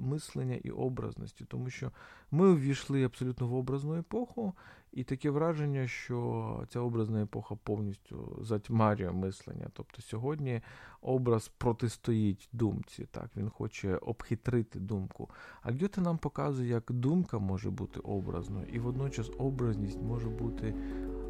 мислення 0.00 0.58
і 0.64 0.70
образності, 0.70 1.44
тому 1.44 1.70
що 1.70 1.90
ми 2.30 2.48
увійшли 2.48 3.04
абсолютно 3.04 3.46
в 3.46 3.54
образну 3.54 3.98
епоху, 3.98 4.52
і 4.92 5.04
таке 5.04 5.30
враження, 5.30 5.86
що 5.86 6.64
ця 6.68 6.80
образна 6.80 7.22
епоха 7.22 7.54
повністю 7.54 8.38
затьмарює 8.42 9.12
мислення. 9.12 9.68
Тобто 9.72 10.02
сьогодні 10.02 10.60
образ 11.00 11.48
протистоїть 11.58 12.48
думці, 12.52 13.06
так 13.10 13.30
він 13.36 13.50
хоче 13.50 13.96
обхитрити 13.96 14.80
думку. 14.80 15.30
А 15.62 15.72
Гьоте 15.72 16.00
нам 16.00 16.18
показує, 16.18 16.68
як 16.68 16.92
думка 16.92 17.38
може 17.38 17.70
бути 17.70 18.00
образною, 18.00 18.66
і 18.72 18.78
водночас 18.78 19.30
образність 19.38 20.02
може 20.02 20.28
бути 20.28 20.74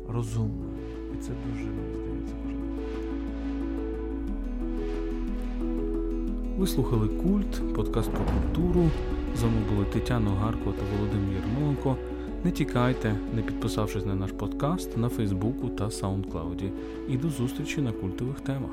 розумною. 0.08 0.78
І 1.14 1.16
це 1.16 1.32
дуже 1.32 1.64
мені 1.64 1.96
здається 1.96 2.55
Ви 6.58 6.66
слухали 6.66 7.08
Культ, 7.08 7.74
подкаст 7.74 8.10
про 8.10 8.24
культуру. 8.24 8.90
З 9.36 9.42
вами 9.42 9.56
були 9.70 9.84
Тетяна 9.84 10.30
Гарко 10.30 10.72
та 10.72 10.82
Володимир 10.96 11.42
Ярмоленко. 11.42 11.96
Не 12.44 12.50
тікайте, 12.50 13.16
не 13.34 13.42
підписавшись 13.42 14.06
на 14.06 14.14
наш 14.14 14.32
подкаст 14.32 14.96
на 14.96 15.08
Фейсбуку 15.08 15.68
та 15.68 15.90
Саундклауді. 15.90 16.72
І 17.08 17.16
до 17.16 17.28
зустрічі 17.28 17.80
на 17.80 17.92
культових 17.92 18.40
темах. 18.40 18.70